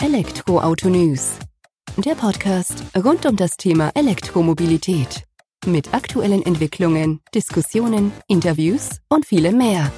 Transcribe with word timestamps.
Elektroauto 0.00 0.88
News. 0.88 1.40
Der 1.96 2.14
Podcast 2.14 2.84
rund 2.96 3.26
um 3.26 3.34
das 3.34 3.56
Thema 3.56 3.90
Elektromobilität. 3.96 5.24
Mit 5.66 5.92
aktuellen 5.92 6.46
Entwicklungen, 6.46 7.20
Diskussionen, 7.34 8.12
Interviews 8.28 9.00
und 9.08 9.26
vielem 9.26 9.58
mehr. 9.58 9.90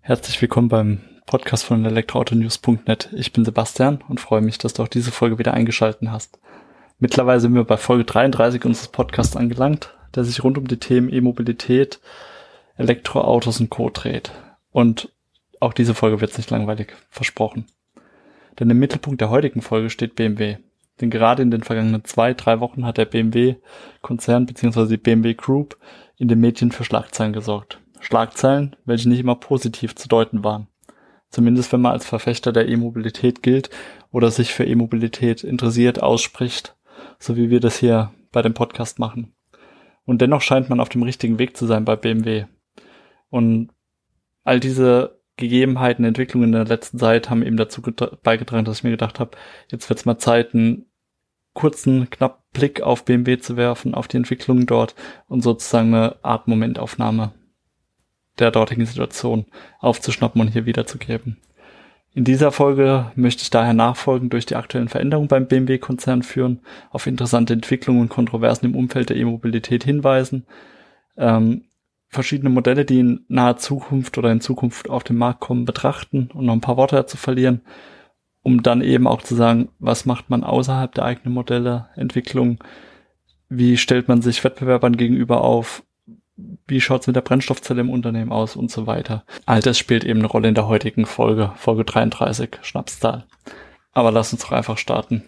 Herzlich 0.00 0.40
willkommen 0.40 0.68
beim 0.68 1.00
Podcast 1.26 1.64
von 1.64 1.84
elektroautonews.net. 1.84 3.08
Ich 3.16 3.32
bin 3.32 3.44
Sebastian 3.44 3.98
und 4.08 4.20
freue 4.20 4.42
mich, 4.42 4.58
dass 4.58 4.74
du 4.74 4.84
auch 4.84 4.88
diese 4.88 5.10
Folge 5.10 5.40
wieder 5.40 5.54
eingeschalten 5.54 6.12
hast. 6.12 6.38
Mittlerweile 7.00 7.40
sind 7.40 7.52
wir 7.56 7.64
bei 7.64 7.78
Folge 7.78 8.04
33 8.04 8.64
unseres 8.64 8.88
Podcasts 8.88 9.34
angelangt, 9.34 9.92
der 10.14 10.22
sich 10.22 10.44
rund 10.44 10.56
um 10.56 10.68
die 10.68 10.78
Themen 10.78 11.12
E-Mobilität, 11.12 11.98
Elektroautos 12.76 13.58
und 13.58 13.70
Co. 13.70 13.90
dreht. 13.90 14.30
Und 14.74 15.12
auch 15.60 15.72
diese 15.72 15.94
Folge 15.94 16.20
wird 16.20 16.36
nicht 16.36 16.50
langweilig, 16.50 16.94
versprochen. 17.08 17.66
Denn 18.58 18.68
im 18.68 18.80
Mittelpunkt 18.80 19.20
der 19.20 19.30
heutigen 19.30 19.62
Folge 19.62 19.88
steht 19.88 20.16
BMW. 20.16 20.56
Denn 21.00 21.10
gerade 21.10 21.42
in 21.42 21.52
den 21.52 21.62
vergangenen 21.62 22.04
zwei, 22.04 22.34
drei 22.34 22.58
Wochen 22.58 22.84
hat 22.84 22.98
der 22.98 23.04
BMW-Konzern 23.04 24.46
bzw. 24.46 24.88
die 24.88 24.96
BMW 24.96 25.34
Group 25.34 25.78
in 26.16 26.26
den 26.26 26.40
Medien 26.40 26.72
für 26.72 26.82
Schlagzeilen 26.82 27.32
gesorgt. 27.32 27.78
Schlagzeilen, 28.00 28.74
welche 28.84 29.08
nicht 29.08 29.20
immer 29.20 29.36
positiv 29.36 29.94
zu 29.94 30.08
deuten 30.08 30.42
waren. 30.42 30.66
Zumindest 31.30 31.72
wenn 31.72 31.80
man 31.80 31.92
als 31.92 32.04
Verfechter 32.04 32.52
der 32.52 32.68
E-Mobilität 32.68 33.44
gilt 33.44 33.70
oder 34.10 34.32
sich 34.32 34.52
für 34.52 34.64
E-Mobilität 34.64 35.44
interessiert, 35.44 36.02
ausspricht, 36.02 36.74
so 37.20 37.36
wie 37.36 37.48
wir 37.48 37.60
das 37.60 37.78
hier 37.78 38.12
bei 38.32 38.42
dem 38.42 38.54
Podcast 38.54 38.98
machen. 38.98 39.36
Und 40.04 40.20
dennoch 40.20 40.40
scheint 40.40 40.68
man 40.68 40.80
auf 40.80 40.88
dem 40.88 41.04
richtigen 41.04 41.38
Weg 41.38 41.56
zu 41.56 41.66
sein 41.66 41.84
bei 41.84 41.94
BMW. 41.94 42.46
Und 43.30 43.70
all 44.44 44.60
diese 44.60 45.18
Gegebenheiten, 45.36 46.04
Entwicklungen 46.04 46.48
in 46.48 46.52
der 46.52 46.64
letzten 46.64 46.98
Zeit 46.98 47.28
haben 47.28 47.42
eben 47.42 47.56
dazu 47.56 47.82
beigetragen, 48.22 48.64
dass 48.64 48.78
ich 48.78 48.84
mir 48.84 48.90
gedacht 48.90 49.18
habe, 49.18 49.32
jetzt 49.68 49.88
wird 49.88 49.98
es 49.98 50.04
mal 50.04 50.18
Zeit, 50.18 50.54
einen 50.54 50.86
kurzen, 51.54 52.08
knappen 52.10 52.44
Blick 52.52 52.82
auf 52.82 53.04
BMW 53.04 53.38
zu 53.38 53.56
werfen, 53.56 53.94
auf 53.94 54.08
die 54.08 54.16
Entwicklungen 54.16 54.66
dort 54.66 54.94
und 55.28 55.42
sozusagen 55.42 55.92
eine 55.92 56.16
Art 56.22 56.46
Momentaufnahme 56.46 57.32
der 58.38 58.50
dortigen 58.50 58.86
Situation 58.86 59.46
aufzuschnappen 59.80 60.40
und 60.40 60.48
hier 60.48 60.66
wiederzugeben. 60.66 61.36
In 62.12 62.24
dieser 62.24 62.52
Folge 62.52 63.10
möchte 63.16 63.42
ich 63.42 63.50
daher 63.50 63.74
nachfolgend 63.74 64.32
durch 64.32 64.46
die 64.46 64.54
aktuellen 64.54 64.88
Veränderungen 64.88 65.28
beim 65.28 65.46
BMW-Konzern 65.46 66.22
führen, 66.22 66.60
auf 66.90 67.08
interessante 67.08 67.52
Entwicklungen 67.52 68.02
und 68.02 68.08
Kontroversen 68.08 68.66
im 68.66 68.76
Umfeld 68.76 69.10
der 69.10 69.16
E-Mobilität 69.16 69.82
hinweisen, 69.82 70.46
ähm, 71.16 71.64
verschiedene 72.14 72.50
Modelle, 72.50 72.84
die 72.84 73.00
in 73.00 73.24
naher 73.28 73.56
Zukunft 73.56 74.16
oder 74.16 74.32
in 74.32 74.40
Zukunft 74.40 74.88
auf 74.88 75.04
den 75.04 75.16
Markt 75.16 75.40
kommen, 75.40 75.64
betrachten 75.64 76.30
und 76.32 76.46
noch 76.46 76.54
ein 76.54 76.60
paar 76.60 76.76
Worte 76.76 76.96
dazu 76.96 77.16
verlieren, 77.16 77.60
um 78.42 78.62
dann 78.62 78.80
eben 78.80 79.06
auch 79.06 79.22
zu 79.22 79.34
sagen, 79.34 79.68
was 79.78 80.06
macht 80.06 80.30
man 80.30 80.44
außerhalb 80.44 80.94
der 80.94 81.04
eigenen 81.04 81.34
Modelle, 81.34 81.88
Entwicklung, 81.96 82.58
wie 83.48 83.76
stellt 83.76 84.08
man 84.08 84.22
sich 84.22 84.42
Wettbewerbern 84.42 84.96
gegenüber 84.96 85.42
auf, 85.42 85.82
wie 86.66 86.80
schaut's 86.80 87.06
mit 87.06 87.16
der 87.16 87.20
Brennstoffzelle 87.20 87.80
im 87.80 87.90
Unternehmen 87.90 88.32
aus 88.32 88.56
und 88.56 88.70
so 88.70 88.86
weiter. 88.86 89.24
All 89.46 89.60
das 89.60 89.78
spielt 89.78 90.04
eben 90.04 90.20
eine 90.20 90.28
Rolle 90.28 90.48
in 90.48 90.54
der 90.54 90.66
heutigen 90.66 91.06
Folge, 91.06 91.52
Folge 91.56 91.84
33, 91.84 92.58
Schnapszahl. 92.62 93.26
Aber 93.92 94.10
lass 94.10 94.32
uns 94.32 94.42
doch 94.42 94.52
einfach 94.52 94.78
starten. 94.78 95.22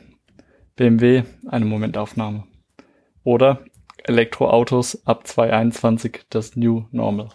BMW, 0.74 1.22
eine 1.46 1.64
Momentaufnahme. 1.64 2.44
Oder 3.22 3.60
Elektroautos 4.08 5.04
ab 5.04 5.26
2021 5.26 6.26
das 6.30 6.54
New 6.54 6.84
Normal. 6.92 7.28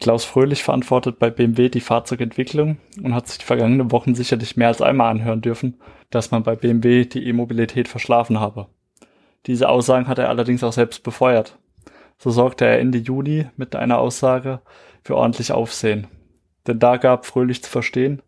Klaus 0.00 0.24
Fröhlich 0.24 0.62
verantwortet 0.62 1.18
bei 1.18 1.30
BMW 1.30 1.70
die 1.70 1.80
Fahrzeugentwicklung 1.80 2.76
und 3.02 3.14
hat 3.14 3.26
sich 3.26 3.38
die 3.38 3.46
vergangenen 3.46 3.90
Wochen 3.90 4.14
sicherlich 4.14 4.56
mehr 4.56 4.68
als 4.68 4.82
einmal 4.82 5.10
anhören 5.10 5.40
dürfen, 5.40 5.80
dass 6.10 6.30
man 6.30 6.42
bei 6.42 6.56
BMW 6.56 7.06
die 7.06 7.26
E-Mobilität 7.26 7.88
verschlafen 7.88 8.38
habe. 8.38 8.68
Diese 9.46 9.70
Aussagen 9.70 10.08
hat 10.08 10.18
er 10.18 10.28
allerdings 10.28 10.62
auch 10.62 10.74
selbst 10.74 11.02
befeuert. 11.02 11.58
So 12.18 12.30
sorgte 12.30 12.66
er 12.66 12.78
Ende 12.78 12.98
Juni 12.98 13.46
mit 13.56 13.74
einer 13.74 13.98
Aussage 13.98 14.60
für 15.02 15.16
ordentlich 15.16 15.52
Aufsehen. 15.52 16.06
Denn 16.66 16.78
da 16.78 16.98
gab 16.98 17.24
Fröhlich 17.24 17.62
zu 17.62 17.70
verstehen, 17.70 18.20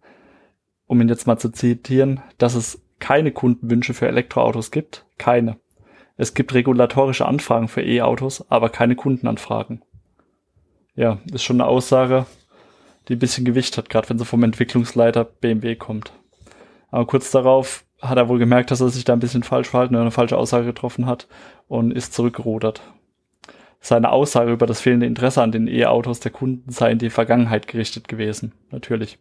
um 0.86 1.00
ihn 1.00 1.08
jetzt 1.08 1.26
mal 1.26 1.38
zu 1.38 1.50
zitieren, 1.50 2.22
dass 2.38 2.54
es 2.54 2.82
keine 3.00 3.32
Kundenwünsche 3.32 3.92
für 3.92 4.08
Elektroautos 4.08 4.70
gibt. 4.70 5.04
Keine. 5.18 5.58
Es 6.20 6.34
gibt 6.34 6.52
regulatorische 6.52 7.24
Anfragen 7.24 7.66
für 7.68 7.80
E-Autos, 7.80 8.44
aber 8.50 8.68
keine 8.68 8.94
Kundenanfragen. 8.94 9.80
Ja, 10.94 11.18
ist 11.32 11.44
schon 11.44 11.62
eine 11.62 11.68
Aussage, 11.68 12.26
die 13.08 13.14
ein 13.14 13.18
bisschen 13.18 13.46
Gewicht 13.46 13.78
hat, 13.78 13.88
gerade 13.88 14.10
wenn 14.10 14.18
sie 14.18 14.26
vom 14.26 14.42
Entwicklungsleiter 14.42 15.24
BMW 15.24 15.76
kommt. 15.76 16.12
Aber 16.90 17.06
kurz 17.06 17.30
darauf 17.30 17.84
hat 18.02 18.18
er 18.18 18.28
wohl 18.28 18.38
gemerkt, 18.38 18.70
dass 18.70 18.82
er 18.82 18.90
sich 18.90 19.04
da 19.04 19.14
ein 19.14 19.20
bisschen 19.20 19.44
falsch 19.44 19.70
verhalten 19.70 19.94
oder 19.94 20.02
eine 20.02 20.10
falsche 20.10 20.36
Aussage 20.36 20.66
getroffen 20.66 21.06
hat 21.06 21.26
und 21.68 21.90
ist 21.90 22.12
zurückgerudert 22.12 22.82
seine 23.80 24.12
Aussage 24.12 24.52
über 24.52 24.66
das 24.66 24.82
fehlende 24.82 25.06
Interesse 25.06 25.42
an 25.42 25.52
den 25.52 25.66
E-Autos 25.66 26.20
der 26.20 26.32
Kunden 26.32 26.70
sei 26.70 26.92
in 26.92 26.98
die 26.98 27.08
Vergangenheit 27.08 27.66
gerichtet 27.66 28.08
gewesen. 28.08 28.52
Natürlich. 28.70 29.18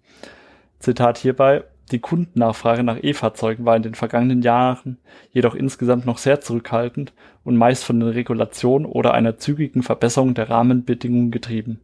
Zitat 0.79 1.17
hierbei. 1.17 1.63
Die 1.91 2.00
Kundennachfrage 2.00 2.83
nach 2.83 3.01
E-Fahrzeugen 3.01 3.66
war 3.66 3.75
in 3.75 3.81
den 3.81 3.95
vergangenen 3.95 4.41
Jahren 4.41 5.00
jedoch 5.31 5.55
insgesamt 5.55 6.05
noch 6.05 6.19
sehr 6.19 6.39
zurückhaltend 6.39 7.13
und 7.44 7.57
meist 7.57 7.83
von 7.83 8.00
den 8.00 8.09
Regulationen 8.09 8.85
oder 8.85 9.13
einer 9.13 9.38
zügigen 9.38 9.81
Verbesserung 9.81 10.35
der 10.35 10.50
Rahmenbedingungen 10.50 11.31
getrieben. 11.31 11.79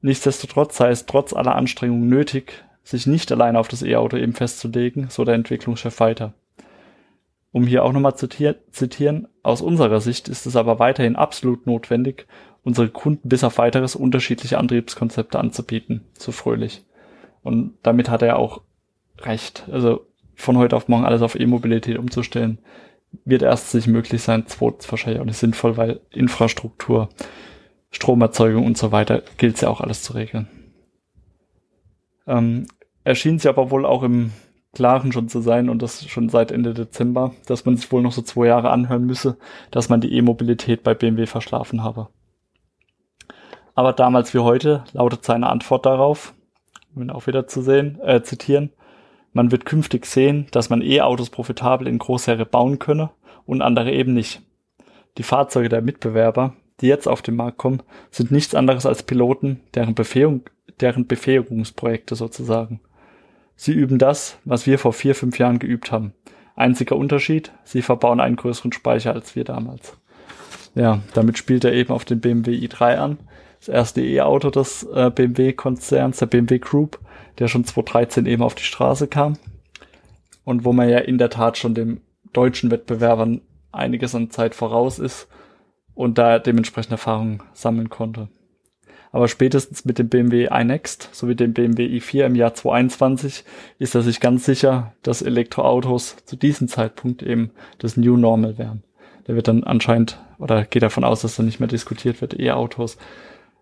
Nichtsdestotrotz 0.00 0.76
sei 0.76 0.90
es 0.90 1.06
trotz 1.06 1.32
aller 1.32 1.56
Anstrengungen 1.56 2.08
nötig, 2.08 2.64
sich 2.84 3.08
nicht 3.08 3.32
allein 3.32 3.56
auf 3.56 3.66
das 3.66 3.82
E-Auto 3.82 4.16
eben 4.16 4.34
festzulegen, 4.34 5.08
so 5.10 5.24
der 5.24 5.34
Entwicklungschef 5.34 5.98
weiter. 5.98 6.34
Um 7.50 7.66
hier 7.66 7.84
auch 7.84 7.92
nochmal 7.92 8.14
zu 8.14 8.28
zitieren, 8.28 9.26
aus 9.42 9.62
unserer 9.62 10.00
Sicht 10.00 10.28
ist 10.28 10.46
es 10.46 10.54
aber 10.54 10.78
weiterhin 10.78 11.16
absolut 11.16 11.66
notwendig, 11.66 12.28
unsere 12.62 12.88
Kunden 12.88 13.28
bis 13.28 13.42
auf 13.42 13.58
weiteres 13.58 13.96
unterschiedliche 13.96 14.58
Antriebskonzepte 14.58 15.38
anzubieten, 15.38 16.04
so 16.16 16.30
fröhlich. 16.30 16.84
Und 17.46 17.74
damit 17.84 18.10
hat 18.10 18.22
er 18.22 18.38
auch 18.38 18.62
recht. 19.20 19.68
Also 19.70 20.04
von 20.34 20.58
heute 20.58 20.76
auf 20.76 20.88
morgen 20.88 21.04
alles 21.04 21.22
auf 21.22 21.38
E-Mobilität 21.38 21.96
umzustellen, 21.96 22.58
wird 23.24 23.42
erst 23.42 23.70
sich 23.70 23.86
möglich 23.86 24.20
sein, 24.20 24.44
zweitens 24.46 24.90
wahrscheinlich 24.90 25.20
auch 25.20 25.26
nicht 25.26 25.38
sinnvoll, 25.38 25.76
weil 25.76 26.00
Infrastruktur, 26.10 27.08
Stromerzeugung 27.90 28.66
und 28.66 28.76
so 28.76 28.90
weiter 28.90 29.22
gilt 29.38 29.54
es 29.54 29.60
ja 29.60 29.68
auch 29.68 29.80
alles 29.80 30.02
zu 30.02 30.14
regeln. 30.14 30.48
Ähm, 32.26 32.66
erschien 33.04 33.38
sie 33.38 33.48
aber 33.48 33.70
wohl 33.70 33.86
auch 33.86 34.02
im 34.02 34.32
Klaren 34.74 35.12
schon 35.12 35.28
zu 35.28 35.40
sein 35.40 35.70
und 35.70 35.80
das 35.80 36.04
schon 36.06 36.28
seit 36.28 36.50
Ende 36.50 36.74
Dezember, 36.74 37.32
dass 37.46 37.64
man 37.64 37.76
sich 37.76 37.90
wohl 37.92 38.02
noch 38.02 38.12
so 38.12 38.22
zwei 38.22 38.48
Jahre 38.48 38.70
anhören 38.70 39.06
müsse, 39.06 39.38
dass 39.70 39.88
man 39.88 40.00
die 40.00 40.12
E-Mobilität 40.12 40.82
bei 40.82 40.94
BMW 40.94 41.26
verschlafen 41.26 41.84
habe. 41.84 42.08
Aber 43.76 43.92
damals 43.92 44.34
wie 44.34 44.40
heute 44.40 44.82
lautet 44.92 45.24
seine 45.24 45.48
Antwort 45.48 45.86
darauf, 45.86 46.34
um 46.96 47.10
auch 47.10 47.26
wieder 47.26 47.46
zu 47.46 47.62
sehen, 47.62 48.00
äh, 48.02 48.22
zitieren, 48.22 48.70
man 49.32 49.52
wird 49.52 49.66
künftig 49.66 50.06
sehen, 50.06 50.46
dass 50.50 50.70
man 50.70 50.80
E-Autos 50.80 51.28
profitabel 51.28 51.86
in 51.86 51.98
Großserie 51.98 52.46
bauen 52.46 52.78
könne 52.78 53.10
und 53.44 53.60
andere 53.60 53.92
eben 53.92 54.14
nicht. 54.14 54.40
Die 55.18 55.22
Fahrzeuge 55.22 55.68
der 55.68 55.82
Mitbewerber, 55.82 56.54
die 56.80 56.86
jetzt 56.86 57.06
auf 57.06 57.20
den 57.20 57.36
Markt 57.36 57.58
kommen, 57.58 57.82
sind 58.10 58.30
nichts 58.30 58.54
anderes 58.54 58.86
als 58.86 59.02
Piloten, 59.02 59.60
deren, 59.74 59.94
Befähigung, 59.94 60.42
deren 60.80 61.06
Befähigungsprojekte 61.06 62.14
sozusagen. 62.14 62.80
Sie 63.56 63.72
üben 63.72 63.98
das, 63.98 64.38
was 64.44 64.66
wir 64.66 64.78
vor 64.78 64.94
vier, 64.94 65.14
fünf 65.14 65.38
Jahren 65.38 65.58
geübt 65.58 65.92
haben. 65.92 66.14
Einziger 66.54 66.96
Unterschied, 66.96 67.52
sie 67.64 67.82
verbauen 67.82 68.20
einen 68.20 68.36
größeren 68.36 68.72
Speicher 68.72 69.12
als 69.12 69.36
wir 69.36 69.44
damals. 69.44 69.98
Ja, 70.74 71.00
damit 71.14 71.36
spielt 71.38 71.64
er 71.64 71.72
eben 71.72 71.92
auf 71.92 72.04
den 72.04 72.20
BMW 72.20 72.52
i3 72.52 72.96
an. 72.96 73.18
Das 73.66 73.74
erste 73.74 74.00
E-Auto 74.00 74.50
des 74.50 74.84
äh, 74.84 75.10
BMW-Konzerns, 75.10 76.18
der 76.18 76.26
BMW 76.26 76.60
Group, 76.60 77.00
der 77.40 77.48
schon 77.48 77.64
2013 77.64 78.24
eben 78.26 78.44
auf 78.44 78.54
die 78.54 78.62
Straße 78.62 79.08
kam. 79.08 79.38
Und 80.44 80.64
wo 80.64 80.72
man 80.72 80.88
ja 80.88 80.98
in 80.98 81.18
der 81.18 81.30
Tat 81.30 81.58
schon 81.58 81.74
dem 81.74 82.00
deutschen 82.32 82.70
Wettbewerbern 82.70 83.40
einiges 83.72 84.14
an 84.14 84.30
Zeit 84.30 84.54
voraus 84.54 85.00
ist 85.00 85.26
und 85.94 86.16
da 86.16 86.38
dementsprechend 86.38 86.92
Erfahrungen 86.92 87.42
sammeln 87.54 87.90
konnte. 87.90 88.28
Aber 89.10 89.26
spätestens 89.26 89.84
mit 89.84 89.98
dem 89.98 90.10
BMW 90.10 90.44
iNext 90.44 91.08
sowie 91.12 91.34
dem 91.34 91.52
BMW 91.52 91.86
i4 91.86 92.26
im 92.26 92.36
Jahr 92.36 92.54
2021 92.54 93.42
ist 93.80 93.96
er 93.96 94.02
sich 94.02 94.20
ganz 94.20 94.44
sicher, 94.44 94.92
dass 95.02 95.22
Elektroautos 95.22 96.18
zu 96.24 96.36
diesem 96.36 96.68
Zeitpunkt 96.68 97.24
eben 97.24 97.50
das 97.78 97.96
New 97.96 98.16
Normal 98.16 98.58
wären. 98.58 98.84
Der 99.26 99.34
wird 99.34 99.48
dann 99.48 99.64
anscheinend, 99.64 100.20
oder 100.38 100.64
geht 100.64 100.84
davon 100.84 101.02
aus, 101.02 101.22
dass 101.22 101.34
dann 101.34 101.46
nicht 101.46 101.58
mehr 101.58 101.68
diskutiert 101.68 102.20
wird, 102.20 102.38
E-Autos, 102.38 102.96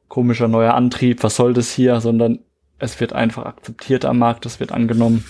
komischer 0.09 0.49
neuer 0.49 0.75
Antrieb, 0.75 1.23
was 1.23 1.37
soll 1.37 1.55
das 1.55 1.73
hier, 1.73 2.01
sondern 2.01 2.41
es 2.79 3.01
wird 3.01 3.13
einfach 3.13 3.47
akzeptiert 3.47 4.05
am 4.05 4.19
Markt, 4.19 4.47
es 4.47 4.61
wird 4.61 4.73
angenommen 4.73 5.25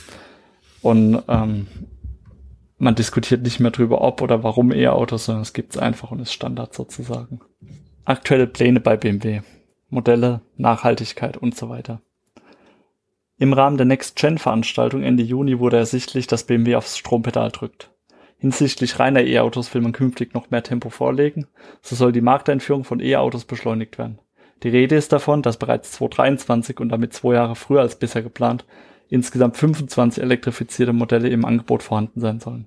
und 0.83 1.23
ähm, 1.29 1.67
man 2.79 2.95
diskutiert 2.95 3.43
nicht 3.43 3.61
mehr 3.61 3.71
drüber, 3.71 4.01
ob 4.01 4.21
oder 4.21 4.43
warum 4.43 4.73
E-Autos, 4.73 5.27
sondern 5.27 5.43
es 5.43 5.53
gibt 5.53 5.75
es 5.75 5.81
einfach 5.81 6.11
und 6.11 6.21
ist 6.21 6.33
Standard 6.33 6.75
sozusagen. 6.75 7.41
Aktuelle 8.05 8.47
Pläne 8.47 8.81
bei 8.81 8.97
BMW. 8.97 9.41
Modelle, 9.89 10.43
Nachhaltigkeit 10.57 11.37
und 11.37 11.57
so 11.57 11.69
weiter. 11.69 12.03
Im 13.39 13.53
Rahmen 13.53 13.77
der 13.77 13.87
Next-Gen-Veranstaltung 13.87 15.03
Ende 15.03 15.23
Juni 15.23 15.59
wurde 15.59 15.77
ersichtlich, 15.77 16.27
dass 16.27 16.45
BMW 16.45 16.77
aufs 16.77 16.99
Strompedal 16.99 17.51
drückt. 17.51 17.91
Hinsichtlich 18.39 18.99
reiner 18.99 19.23
E-Autos 19.23 19.73
will 19.73 19.81
man 19.81 19.93
künftig 19.93 20.35
noch 20.35 20.51
mehr 20.51 20.63
Tempo 20.63 20.91
vorlegen, 20.91 21.47
so 21.81 21.97
soll 21.97 22.13
die 22.13 22.21
Markteinführung 22.21 22.85
von 22.85 23.01
E-Autos 23.01 23.45
beschleunigt 23.45 23.97
werden. 23.97 24.19
Die 24.65 24.71
Rede 24.71 24.97
ist 24.97 25.13
davon, 25.13 25.43
dass 25.43 25.59
bereits 25.59 25.93
2023 25.93 26.81
und 26.81 26.89
damit 26.89 27.13
zwei 27.13 27.35
Jahre 27.35 27.55
früher 27.55 27.83
als 27.83 27.97
bisher 27.97 28.23
geplant 28.23 28.65
insgesamt 29.11 29.59
25 29.59 30.23
elektrifizierte 30.23 30.95
Modelle 30.95 31.29
im 31.29 31.45
Angebot 31.45 31.83
vorhanden 31.83 32.21
sein 32.21 32.41
sollen. 32.41 32.67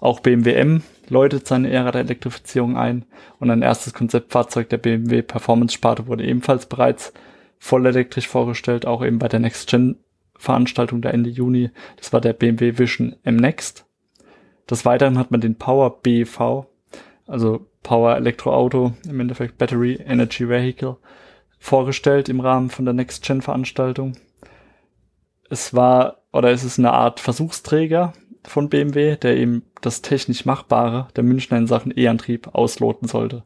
Auch 0.00 0.20
BMW 0.20 0.54
M 0.54 0.82
läutet 1.08 1.46
seine 1.46 1.70
Ära 1.70 1.92
der 1.92 2.00
Elektrifizierung 2.00 2.78
ein 2.78 3.04
und 3.40 3.50
ein 3.50 3.60
erstes 3.60 3.92
Konzeptfahrzeug 3.92 4.70
der 4.70 4.78
BMW 4.78 5.20
Performance 5.20 5.74
Sparte 5.74 6.06
wurde 6.06 6.24
ebenfalls 6.24 6.64
bereits 6.64 7.12
vollelektrisch 7.58 8.26
vorgestellt, 8.26 8.86
auch 8.86 9.04
eben 9.04 9.18
bei 9.18 9.28
der 9.28 9.40
Next 9.40 9.68
Gen 9.68 9.96
Veranstaltung 10.38 11.02
der 11.02 11.12
Ende 11.12 11.28
Juni. 11.28 11.70
Das 11.96 12.12
war 12.12 12.22
der 12.22 12.32
BMW 12.32 12.78
Vision 12.78 13.16
M 13.24 13.36
Next. 13.36 13.84
Des 14.70 14.86
Weiteren 14.86 15.18
hat 15.18 15.30
man 15.30 15.42
den 15.42 15.56
Power 15.56 16.00
BEV, 16.00 16.64
also 17.26 17.67
Power 17.82 18.16
Elektroauto, 18.16 18.92
im 19.08 19.20
Endeffekt 19.20 19.58
Battery 19.58 19.94
Energy 20.04 20.48
Vehicle, 20.48 20.96
vorgestellt 21.58 22.28
im 22.28 22.40
Rahmen 22.40 22.70
von 22.70 22.84
der 22.84 22.94
Next 22.94 23.24
Gen 23.24 23.42
Veranstaltung. 23.42 24.16
Es 25.50 25.74
war, 25.74 26.22
oder 26.32 26.50
es 26.50 26.64
ist 26.64 26.78
eine 26.78 26.92
Art 26.92 27.20
Versuchsträger 27.20 28.12
von 28.44 28.68
BMW, 28.68 29.16
der 29.16 29.36
eben 29.36 29.62
das 29.80 30.02
technisch 30.02 30.44
Machbare 30.44 31.08
der 31.16 31.24
Münchner 31.24 31.58
in 31.58 31.66
Sachen 31.66 31.96
E-Antrieb 31.96 32.54
ausloten 32.54 33.08
sollte. 33.08 33.44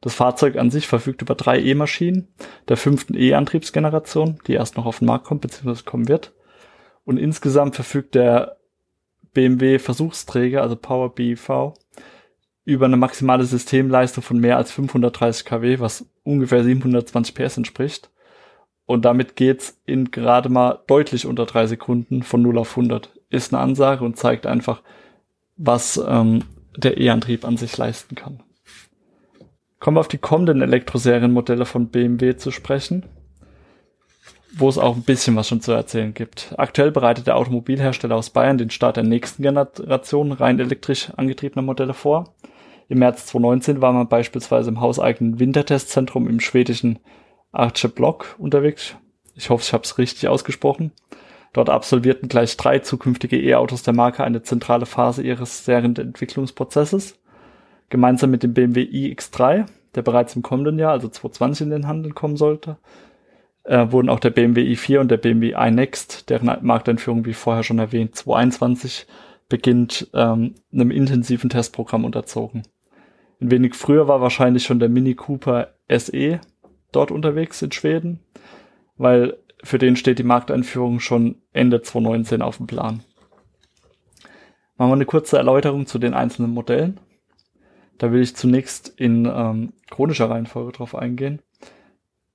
Das 0.00 0.14
Fahrzeug 0.14 0.56
an 0.56 0.70
sich 0.70 0.86
verfügt 0.86 1.22
über 1.22 1.34
drei 1.34 1.58
E-Maschinen 1.60 2.28
der 2.68 2.76
fünften 2.76 3.14
E-Antriebsgeneration, 3.14 4.38
die 4.46 4.52
erst 4.52 4.76
noch 4.76 4.84
auf 4.84 4.98
den 4.98 5.06
Markt 5.06 5.24
kommt 5.24 5.40
bzw. 5.40 5.82
kommen 5.84 6.08
wird. 6.08 6.32
Und 7.04 7.16
insgesamt 7.18 7.74
verfügt 7.74 8.14
der 8.14 8.58
BMW 9.32 9.78
Versuchsträger, 9.78 10.62
also 10.62 10.76
Power 10.76 11.14
BEV, 11.14 11.72
über 12.64 12.86
eine 12.86 12.96
maximale 12.96 13.44
Systemleistung 13.44 14.22
von 14.22 14.38
mehr 14.38 14.56
als 14.56 14.72
530 14.72 15.44
kW, 15.44 15.80
was 15.80 16.06
ungefähr 16.22 16.64
720 16.64 17.34
PS 17.34 17.56
entspricht. 17.58 18.10
Und 18.86 19.04
damit 19.04 19.36
geht's 19.36 19.80
in 19.86 20.10
gerade 20.10 20.48
mal 20.48 20.80
deutlich 20.86 21.26
unter 21.26 21.46
drei 21.46 21.66
Sekunden 21.66 22.22
von 22.22 22.42
0 22.42 22.58
auf 22.58 22.70
100. 22.70 23.10
Ist 23.30 23.52
eine 23.52 23.62
Ansage 23.62 24.04
und 24.04 24.16
zeigt 24.16 24.46
einfach, 24.46 24.82
was 25.56 26.02
ähm, 26.06 26.44
der 26.76 26.98
E-Antrieb 26.98 27.44
an 27.44 27.56
sich 27.56 27.76
leisten 27.76 28.14
kann. 28.14 28.42
Kommen 29.80 29.96
wir 29.96 30.00
auf 30.00 30.08
die 30.08 30.18
kommenden 30.18 30.62
Elektroserienmodelle 30.62 31.66
von 31.66 31.88
BMW 31.88 32.36
zu 32.36 32.50
sprechen, 32.50 33.04
wo 34.56 34.68
es 34.68 34.78
auch 34.78 34.96
ein 34.96 35.02
bisschen 35.02 35.36
was 35.36 35.48
schon 35.48 35.60
zu 35.60 35.72
erzählen 35.72 36.14
gibt. 36.14 36.54
Aktuell 36.56 36.90
bereitet 36.90 37.26
der 37.26 37.36
Automobilhersteller 37.36 38.16
aus 38.16 38.30
Bayern 38.30 38.58
den 38.58 38.70
Start 38.70 38.96
der 38.96 39.04
nächsten 39.04 39.42
Generation 39.42 40.32
rein 40.32 40.58
elektrisch 40.58 41.10
angetriebener 41.16 41.62
Modelle 41.62 41.94
vor. 41.94 42.34
Im 42.88 42.98
März 42.98 43.26
2019 43.26 43.80
war 43.80 43.92
man 43.92 44.08
beispielsweise 44.08 44.70
im 44.70 44.80
hauseigenen 44.80 45.40
Wintertestzentrum 45.40 46.28
im 46.28 46.40
schwedischen 46.40 46.98
Arche 47.52 47.88
Block 47.88 48.36
unterwegs. 48.38 48.96
Ich 49.34 49.50
hoffe, 49.50 49.62
ich 49.64 49.72
habe 49.72 49.84
es 49.84 49.98
richtig 49.98 50.28
ausgesprochen. 50.28 50.92
Dort 51.52 51.70
absolvierten 51.70 52.28
gleich 52.28 52.56
drei 52.56 52.80
zukünftige 52.80 53.40
E-Autos 53.40 53.84
der 53.84 53.94
Marke 53.94 54.24
eine 54.24 54.42
zentrale 54.42 54.86
Phase 54.86 55.22
ihres 55.22 55.64
Serienentwicklungsprozesses 55.64 57.18
gemeinsam 57.90 58.30
mit 58.30 58.42
dem 58.42 58.54
BMW 58.54 58.82
iX3, 58.82 59.66
der 59.94 60.02
bereits 60.02 60.34
im 60.34 60.42
kommenden 60.42 60.78
Jahr, 60.78 60.92
also 60.92 61.08
2020 61.08 61.66
in 61.66 61.70
den 61.70 61.86
Handel 61.86 62.12
kommen 62.12 62.36
sollte, 62.36 62.76
äh, 63.62 63.86
wurden 63.90 64.08
auch 64.08 64.18
der 64.18 64.30
BMW 64.30 64.62
i4 64.74 64.98
und 64.98 65.10
der 65.10 65.16
BMW 65.16 65.54
iNext, 65.56 66.28
deren 66.28 66.58
Markteinführung, 66.62 67.24
wie 67.24 67.34
vorher 67.34 67.62
schon 67.62 67.78
erwähnt, 67.78 68.16
2021 68.16 69.06
beginnt, 69.48 70.08
ähm, 70.12 70.54
einem 70.72 70.90
intensiven 70.90 71.50
Testprogramm 71.50 72.04
unterzogen. 72.04 72.64
Ein 73.40 73.50
wenig 73.50 73.74
früher 73.74 74.08
war 74.08 74.20
wahrscheinlich 74.20 74.64
schon 74.64 74.78
der 74.78 74.88
Mini 74.88 75.14
Cooper 75.14 75.74
SE 75.88 76.40
dort 76.92 77.10
unterwegs 77.10 77.60
in 77.62 77.72
Schweden, 77.72 78.20
weil 78.96 79.36
für 79.62 79.78
den 79.78 79.96
steht 79.96 80.18
die 80.18 80.24
Markteinführung 80.24 81.00
schon 81.00 81.36
Ende 81.52 81.82
2019 81.82 82.42
auf 82.42 82.58
dem 82.58 82.66
Plan. 82.66 83.02
Machen 84.76 84.90
wir 84.90 84.94
eine 84.94 85.06
kurze 85.06 85.38
Erläuterung 85.38 85.86
zu 85.86 85.98
den 85.98 86.14
einzelnen 86.14 86.52
Modellen. 86.52 87.00
Da 87.98 88.12
will 88.12 88.22
ich 88.22 88.34
zunächst 88.34 88.88
in 88.88 89.24
ähm, 89.24 89.72
chronischer 89.90 90.28
Reihenfolge 90.28 90.72
drauf 90.72 90.94
eingehen, 90.94 91.42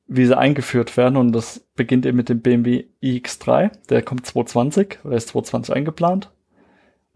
wie 0.07 0.25
sie 0.25 0.37
eingeführt 0.37 0.95
werden. 0.95 1.17
Und 1.17 1.33
das 1.33 1.67
beginnt 1.75 2.05
eben 2.05 2.17
mit 2.17 2.29
dem 2.29 2.41
BMW 2.41 2.85
iX3. 3.03 3.71
Der 3.89 4.01
kommt 4.01 4.25
220, 4.25 4.99
oder 5.03 5.17
ist 5.17 5.27
220 5.29 5.75
eingeplant. 5.75 6.31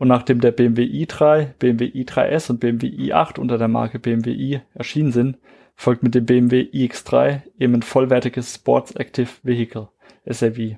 Und 0.04 0.10
nachdem 0.10 0.42
der 0.42 0.52
BMW 0.52 0.84
i3, 0.84 1.54
BMW 1.60 1.86
i3S 1.86 2.50
und 2.50 2.60
BMW 2.60 2.88
i8 2.88 3.40
unter 3.40 3.58
der 3.58 3.70
Marke 3.70 4.00
BMW 4.00 4.32
i 4.32 4.60
erschienen 4.74 5.14
sind, 5.14 5.38
folgt 5.76 6.04
mit 6.04 6.14
dem 6.14 6.26
BMW 6.26 6.64
iX3 6.74 7.40
eben 7.58 7.76
ein 7.76 7.84
vollwertiges 7.84 8.54
Sports 8.54 8.92
Active 8.98 9.30
Vehicle, 9.44 9.88
SAV. 10.26 10.76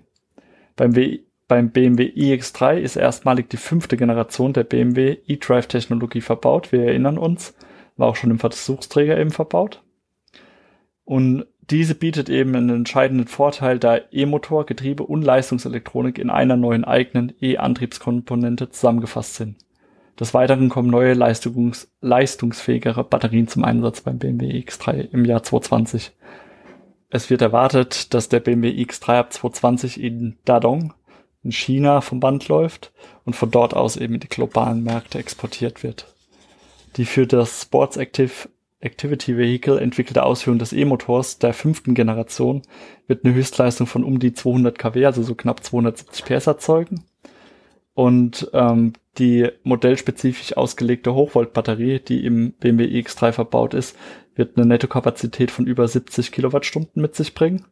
Beim 0.76 0.96
w 0.96 1.22
beim 1.48 1.72
BMW 1.72 2.04
iX3 2.04 2.78
ist 2.78 2.98
erstmalig 2.98 3.50
die 3.50 3.58
fünfte 3.58 3.98
Generation 3.98 4.54
der 4.54 4.64
BMW 4.64 5.18
eDrive-Technologie 5.26 6.22
verbaut. 6.22 6.72
Wir 6.72 6.84
erinnern 6.84 7.18
uns, 7.18 7.56
war 7.98 8.10
auch 8.10 8.16
schon 8.16 8.30
im 8.30 8.38
Versuchsträger 8.38 9.18
eben 9.18 9.32
verbaut. 9.32 9.82
Und 11.04 11.48
diese 11.70 11.96
bietet 11.96 12.30
eben 12.30 12.56
einen 12.56 12.70
entscheidenden 12.70 13.28
Vorteil, 13.28 13.80
da 13.80 14.00
E-Motor, 14.12 14.66
Getriebe 14.66 15.04
und 15.04 15.24
Leistungselektronik 15.24 16.20
in 16.20 16.30
einer 16.30 16.58
neuen 16.58 16.86
eigenen 16.86 17.34
E-Antriebskomponente 17.42 18.70
zusammengefasst 18.70 19.36
sind. 19.36 19.58
Des 20.20 20.34
Weiteren 20.34 20.70
kommen 20.70 20.90
neue 20.90 21.14
leistungs 21.14 21.92
leistungsfähigere 22.02 23.04
Batterien 23.04 23.48
zum 23.48 23.66
Einsatz 23.66 24.02
beim 24.02 24.18
BMW 24.18 24.50
X3 24.60 25.10
im 25.12 25.26
Jahr 25.26 25.44
2020. 25.44 26.14
Es 27.10 27.30
wird 27.30 27.42
erwartet, 27.42 28.14
dass 28.14 28.30
der 28.30 28.40
BMW 28.40 28.70
X3 28.70 29.18
ab 29.18 29.34
2020 29.34 30.02
in 30.02 30.38
Dadong 30.46 30.94
in 31.44 31.52
China 31.52 32.02
vom 32.02 32.20
Band 32.20 32.48
läuft 32.48 32.92
und 33.26 33.36
von 33.36 33.52
dort 33.52 33.74
aus 33.74 33.98
eben 33.98 34.16
in 34.16 34.20
die 34.20 34.30
globalen 34.30 34.84
Märkte 34.84 35.20
exportiert 35.20 35.84
wird. 35.84 36.14
Die 36.96 37.06
für 37.06 37.28
das 37.28 37.64
Sports 37.64 37.98
Active 37.98 38.50
Activity 38.86 39.38
Vehicle 39.38 39.80
entwickelte 39.80 40.24
Ausführung 40.24 40.60
des 40.60 40.72
E-Motors 40.72 41.40
der 41.40 41.54
fünften 41.54 41.96
Generation 41.96 42.62
wird 43.08 43.26
eine 43.26 43.34
Höchstleistung 43.34 43.88
von 43.88 44.04
um 44.04 44.20
die 44.20 44.34
200 44.34 44.78
kW, 44.78 45.06
also 45.06 45.24
so 45.24 45.36
knapp 45.36 45.64
270 45.64 46.24
PS 46.24 46.48
erzeugen. 46.48 47.04
Und 47.94 48.50
ähm, 48.54 48.94
die 49.18 49.50
modellspezifisch 49.64 50.56
ausgelegte 50.58 51.14
Hochvoltbatterie, 51.14 52.00
die 52.00 52.26
im 52.26 52.52
BMW 52.54 52.86
X3 52.86 53.32
verbaut 53.32 53.74
ist, 53.74 53.98
wird 54.36 54.58
eine 54.58 54.66
Nettokapazität 54.66 55.50
von 55.50 55.66
über 55.66 55.88
70 55.88 56.32
Kilowattstunden 56.32 57.02
mit 57.02 57.16
sich 57.16 57.34
bringen. 57.34 57.66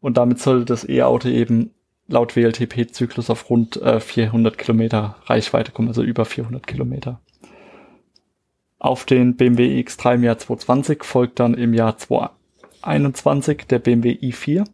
Und 0.00 0.16
damit 0.16 0.40
soll 0.40 0.64
das 0.64 0.88
E-Auto 0.88 1.28
eben 1.28 1.70
laut 2.08 2.34
WLTP-Zyklus 2.34 3.30
auf 3.30 3.48
rund 3.50 3.80
äh, 3.80 4.00
400 4.00 4.58
Kilometer 4.58 5.16
Reichweite 5.26 5.70
kommen, 5.72 5.88
also 5.88 6.02
über 6.02 6.24
400 6.24 6.66
Kilometer. 6.66 7.20
Auf 8.82 9.04
den 9.04 9.36
BMW 9.36 9.80
X3 9.80 10.16
im 10.16 10.24
Jahr 10.24 10.38
2020 10.38 11.04
folgt 11.04 11.38
dann 11.38 11.54
im 11.54 11.72
Jahr 11.72 11.96
2021 11.98 13.68
der 13.68 13.78
BMW 13.78 14.10
i4. 14.14 14.64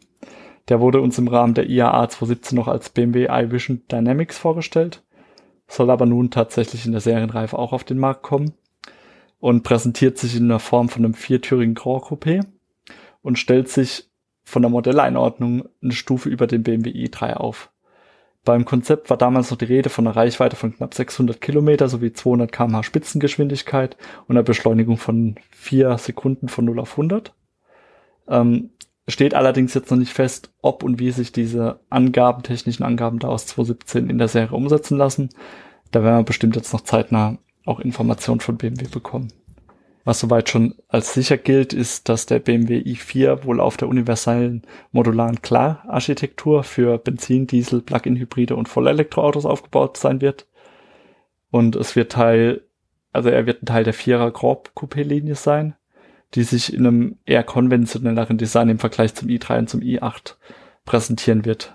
Der 0.70 0.80
wurde 0.80 1.02
uns 1.02 1.18
im 1.18 1.28
Rahmen 1.28 1.52
der 1.52 1.68
IAA 1.68 2.08
2017 2.08 2.56
noch 2.56 2.68
als 2.68 2.88
BMW 2.88 3.26
iVision 3.26 3.82
Dynamics 3.92 4.38
vorgestellt, 4.38 5.02
soll 5.66 5.90
aber 5.90 6.06
nun 6.06 6.30
tatsächlich 6.30 6.86
in 6.86 6.92
der 6.92 7.02
Serienreife 7.02 7.58
auch 7.58 7.74
auf 7.74 7.84
den 7.84 7.98
Markt 7.98 8.22
kommen 8.22 8.54
und 9.40 9.62
präsentiert 9.62 10.16
sich 10.16 10.36
in 10.36 10.48
der 10.48 10.58
Form 10.58 10.88
von 10.88 11.04
einem 11.04 11.12
viertürigen 11.12 11.74
Grand 11.74 12.04
Coupé 12.04 12.46
und 13.20 13.38
stellt 13.38 13.68
sich 13.68 14.08
von 14.42 14.62
der 14.62 14.70
Modelleinordnung 14.70 15.68
eine 15.82 15.92
Stufe 15.92 16.30
über 16.30 16.46
dem 16.46 16.62
BMW 16.62 16.88
i3 16.88 17.34
auf. 17.34 17.70
Beim 18.48 18.64
Konzept 18.64 19.10
war 19.10 19.18
damals 19.18 19.50
noch 19.50 19.58
die 19.58 19.66
Rede 19.66 19.90
von 19.90 20.06
einer 20.06 20.16
Reichweite 20.16 20.56
von 20.56 20.74
knapp 20.74 20.94
600 20.94 21.38
Kilometer 21.38 21.86
sowie 21.86 22.14
200 22.14 22.50
kmh 22.50 22.82
Spitzengeschwindigkeit 22.82 23.98
und 24.26 24.38
einer 24.38 24.42
Beschleunigung 24.42 24.96
von 24.96 25.34
4 25.50 25.98
Sekunden 25.98 26.48
von 26.48 26.64
0 26.64 26.80
auf 26.80 26.92
100. 26.92 27.34
Ähm, 28.26 28.70
steht 29.06 29.34
allerdings 29.34 29.74
jetzt 29.74 29.90
noch 29.90 29.98
nicht 29.98 30.14
fest, 30.14 30.50
ob 30.62 30.82
und 30.82 30.98
wie 30.98 31.10
sich 31.10 31.30
diese 31.30 31.80
Angaben, 31.90 32.42
technischen 32.42 32.84
Angaben 32.84 33.18
da 33.18 33.28
aus 33.28 33.44
2017 33.48 34.08
in 34.08 34.16
der 34.16 34.28
Serie 34.28 34.56
umsetzen 34.56 34.96
lassen. 34.96 35.28
Da 35.90 36.02
werden 36.02 36.20
wir 36.20 36.24
bestimmt 36.24 36.56
jetzt 36.56 36.72
noch 36.72 36.80
zeitnah 36.80 37.36
auch 37.66 37.80
Informationen 37.80 38.40
von 38.40 38.56
BMW 38.56 38.86
bekommen. 38.88 39.30
Was 40.08 40.20
soweit 40.20 40.48
schon 40.48 40.74
als 40.88 41.12
sicher 41.12 41.36
gilt, 41.36 41.74
ist, 41.74 42.08
dass 42.08 42.24
der 42.24 42.38
BMW 42.38 42.78
i4 42.78 43.44
wohl 43.44 43.60
auf 43.60 43.76
der 43.76 43.88
universellen 43.88 44.62
modularen 44.90 45.42
Klar-Architektur 45.42 46.64
für 46.64 46.96
Benzin, 46.96 47.46
Diesel, 47.46 47.82
Plug-in-Hybride 47.82 48.56
und 48.56 48.70
Vollelektroautos 48.70 49.44
aufgebaut 49.44 49.98
sein 49.98 50.22
wird. 50.22 50.46
Und 51.50 51.76
es 51.76 51.94
wird 51.94 52.12
Teil, 52.12 52.62
also 53.12 53.28
er 53.28 53.44
wird 53.44 53.62
ein 53.62 53.66
Teil 53.66 53.84
der 53.84 53.92
Vierer 53.92 54.30
Grand 54.30 54.70
Coupé 54.74 55.02
Linie 55.02 55.34
sein, 55.34 55.74
die 56.34 56.42
sich 56.42 56.72
in 56.72 56.86
einem 56.86 57.18
eher 57.26 57.44
konventionelleren 57.44 58.38
Design 58.38 58.70
im 58.70 58.78
Vergleich 58.78 59.14
zum 59.14 59.28
i3 59.28 59.58
und 59.58 59.68
zum 59.68 59.80
i8 59.80 60.36
präsentieren 60.86 61.44
wird. 61.44 61.74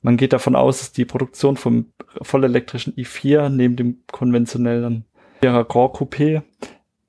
Man 0.00 0.16
geht 0.16 0.32
davon 0.32 0.56
aus, 0.56 0.78
dass 0.78 0.92
die 0.92 1.04
Produktion 1.04 1.58
vom 1.58 1.92
vollelektrischen 2.22 2.94
i4 2.94 3.50
neben 3.50 3.76
dem 3.76 4.04
konventionellen 4.10 5.04
4er 5.42 5.64
Grand 5.64 5.92
Coupé 5.92 6.42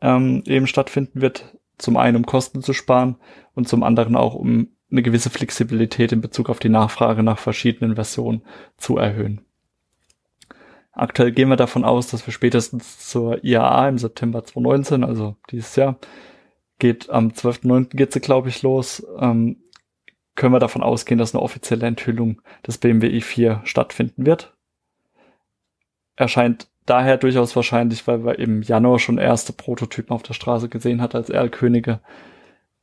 ähm, 0.02 0.44
eben 0.46 0.68
stattfinden 0.68 1.22
wird. 1.22 1.58
Zum 1.78 1.98
einen, 1.98 2.18
um 2.18 2.26
Kosten 2.26 2.62
zu 2.62 2.74
sparen 2.74 3.18
und 3.54 3.68
zum 3.68 3.84
anderen 3.84 4.16
auch, 4.16 4.34
um 4.36 4.70
eine 4.90 5.02
gewisse 5.02 5.30
Flexibilität 5.30 6.12
in 6.12 6.22
Bezug 6.22 6.50
auf 6.50 6.60
die 6.60 6.70
Nachfrage 6.70 7.24
nach 7.24 7.40
verschiedenen 7.40 7.96
Versionen 7.96 8.42
zu 8.78 8.98
erhöhen. 8.98 9.42
Aktuell 10.92 11.32
gehen 11.32 11.50
wir 11.50 11.58
davon 11.58 11.86
aus, 11.86 12.08
dass 12.08 12.26
wir 12.26 12.34
spätestens 12.34 13.08
zur 13.08 13.44
IAA 13.44 13.90
im 13.90 13.98
September 13.98 14.44
2019, 14.44 15.04
also 15.04 15.36
dieses 15.52 15.76
Jahr, 15.76 16.00
geht 16.80 17.10
am 17.10 17.30
12.09. 17.30 17.96
geht 17.96 18.14
sie, 18.14 18.20
glaube 18.20 18.50
ich, 18.50 18.64
los, 18.64 19.06
ähm, 19.20 19.58
können 20.36 20.54
wir 20.54 20.60
davon 20.60 20.84
ausgehen, 20.84 21.18
dass 21.18 21.34
eine 21.34 21.42
offizielle 21.42 21.86
Enthüllung 21.86 22.42
des 22.66 22.78
BMW 22.78 23.08
i4 23.18 23.66
stattfinden 23.66 24.26
wird. 24.26 24.56
Erscheint 26.16 26.68
daher 26.88 27.18
durchaus 27.18 27.56
wahrscheinlich, 27.56 28.08
weil 28.08 28.26
wir 28.26 28.40
im 28.40 28.64
Januar 28.64 28.98
schon 28.98 29.20
erste 29.20 29.54
Prototypen 29.54 30.12
auf 30.16 30.24
der 30.24 30.34
Straße 30.34 30.70
gesehen 30.70 31.02
hat 31.02 31.14
als 31.14 31.30
Erlkönige. 31.30 32.00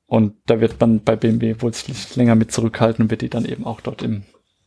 Und 0.06 0.37
da 0.46 0.61
wird 0.61 0.80
man 0.80 1.02
bei 1.02 1.16
BMW 1.16 1.56
wohl 1.58 1.75
sich 1.75 2.14
länger 2.14 2.37
mit 2.37 2.52
zurückhalten 2.52 3.04
und 3.04 3.11
wird 3.11 3.23
die 3.23 3.30
dann 3.30 3.44
eben 3.44 3.64
auch 3.64 3.80
dort 3.80 4.02
im 4.02 4.23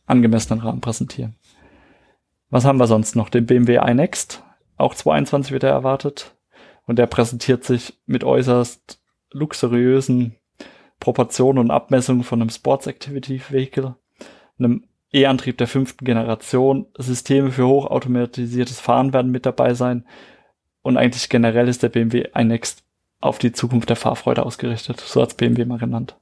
angemessenen 0.06 0.60
Rahmen 0.60 0.80
präsentieren. 0.80 1.36
Was 2.50 2.64
haben 2.64 2.78
wir 2.78 2.86
sonst 2.86 3.14
noch? 3.14 3.28
Den 3.28 3.46
BMW 3.46 3.76
iNext. 3.76 4.42
Auch 4.76 4.94
2021 4.94 5.52
wird 5.52 5.62
er 5.62 5.70
erwartet. 5.70 6.34
Und 6.86 6.98
der 6.98 7.06
präsentiert 7.06 7.64
sich 7.64 7.98
mit 8.06 8.24
äußerst 8.24 9.00
luxuriösen 9.30 10.36
Proportionen 11.00 11.58
und 11.58 11.70
Abmessungen 11.70 12.24
von 12.24 12.40
einem 12.40 12.50
Sports 12.50 12.86
Activity 12.86 13.40
Vehicle, 13.50 13.94
einem 14.58 14.87
E-Antrieb 15.12 15.58
der 15.58 15.66
fünften 15.66 16.04
Generation. 16.04 16.86
Systeme 16.98 17.50
für 17.50 17.66
hochautomatisiertes 17.66 18.80
Fahren 18.80 19.12
werden 19.12 19.30
mit 19.30 19.46
dabei 19.46 19.74
sein. 19.74 20.04
Und 20.82 20.96
eigentlich 20.96 21.28
generell 21.28 21.68
ist 21.68 21.82
der 21.82 21.88
BMW 21.88 22.28
iNext 22.34 22.84
auf 23.20 23.38
die 23.38 23.52
Zukunft 23.52 23.88
der 23.88 23.96
Fahrfreude 23.96 24.44
ausgerichtet. 24.44 25.00
So 25.00 25.22
hat's 25.22 25.34
BMW 25.34 25.64
mal 25.64 25.78
genannt. 25.78 26.16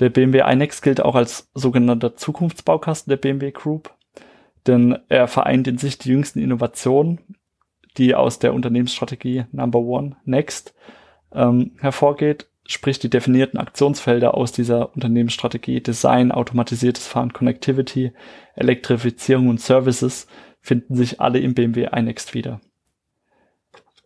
Der 0.00 0.10
BMW 0.10 0.40
iNext 0.40 0.82
gilt 0.82 1.00
auch 1.00 1.14
als 1.14 1.50
sogenannter 1.54 2.16
Zukunftsbaukasten 2.16 3.10
der 3.10 3.16
BMW 3.16 3.52
Group, 3.52 3.94
denn 4.66 4.98
er 5.08 5.28
vereint 5.28 5.68
in 5.68 5.78
sich 5.78 5.98
die 5.98 6.08
jüngsten 6.08 6.40
Innovationen, 6.40 7.20
die 7.96 8.14
aus 8.14 8.40
der 8.40 8.54
Unternehmensstrategie 8.54 9.44
Number 9.52 9.78
One 9.78 10.16
Next 10.24 10.74
ähm, 11.32 11.72
hervorgeht 11.78 12.48
sprich 12.66 12.98
die 12.98 13.10
definierten 13.10 13.58
Aktionsfelder 13.58 14.34
aus 14.34 14.52
dieser 14.52 14.94
Unternehmensstrategie 14.94 15.80
Design, 15.80 16.32
automatisiertes 16.32 17.06
Fahren, 17.06 17.32
Connectivity, 17.32 18.12
Elektrifizierung 18.54 19.48
und 19.48 19.60
Services 19.60 20.26
finden 20.60 20.94
sich 20.96 21.20
alle 21.20 21.40
im 21.40 21.54
BMW 21.54 21.88
iNext 21.92 22.34
wieder. 22.34 22.60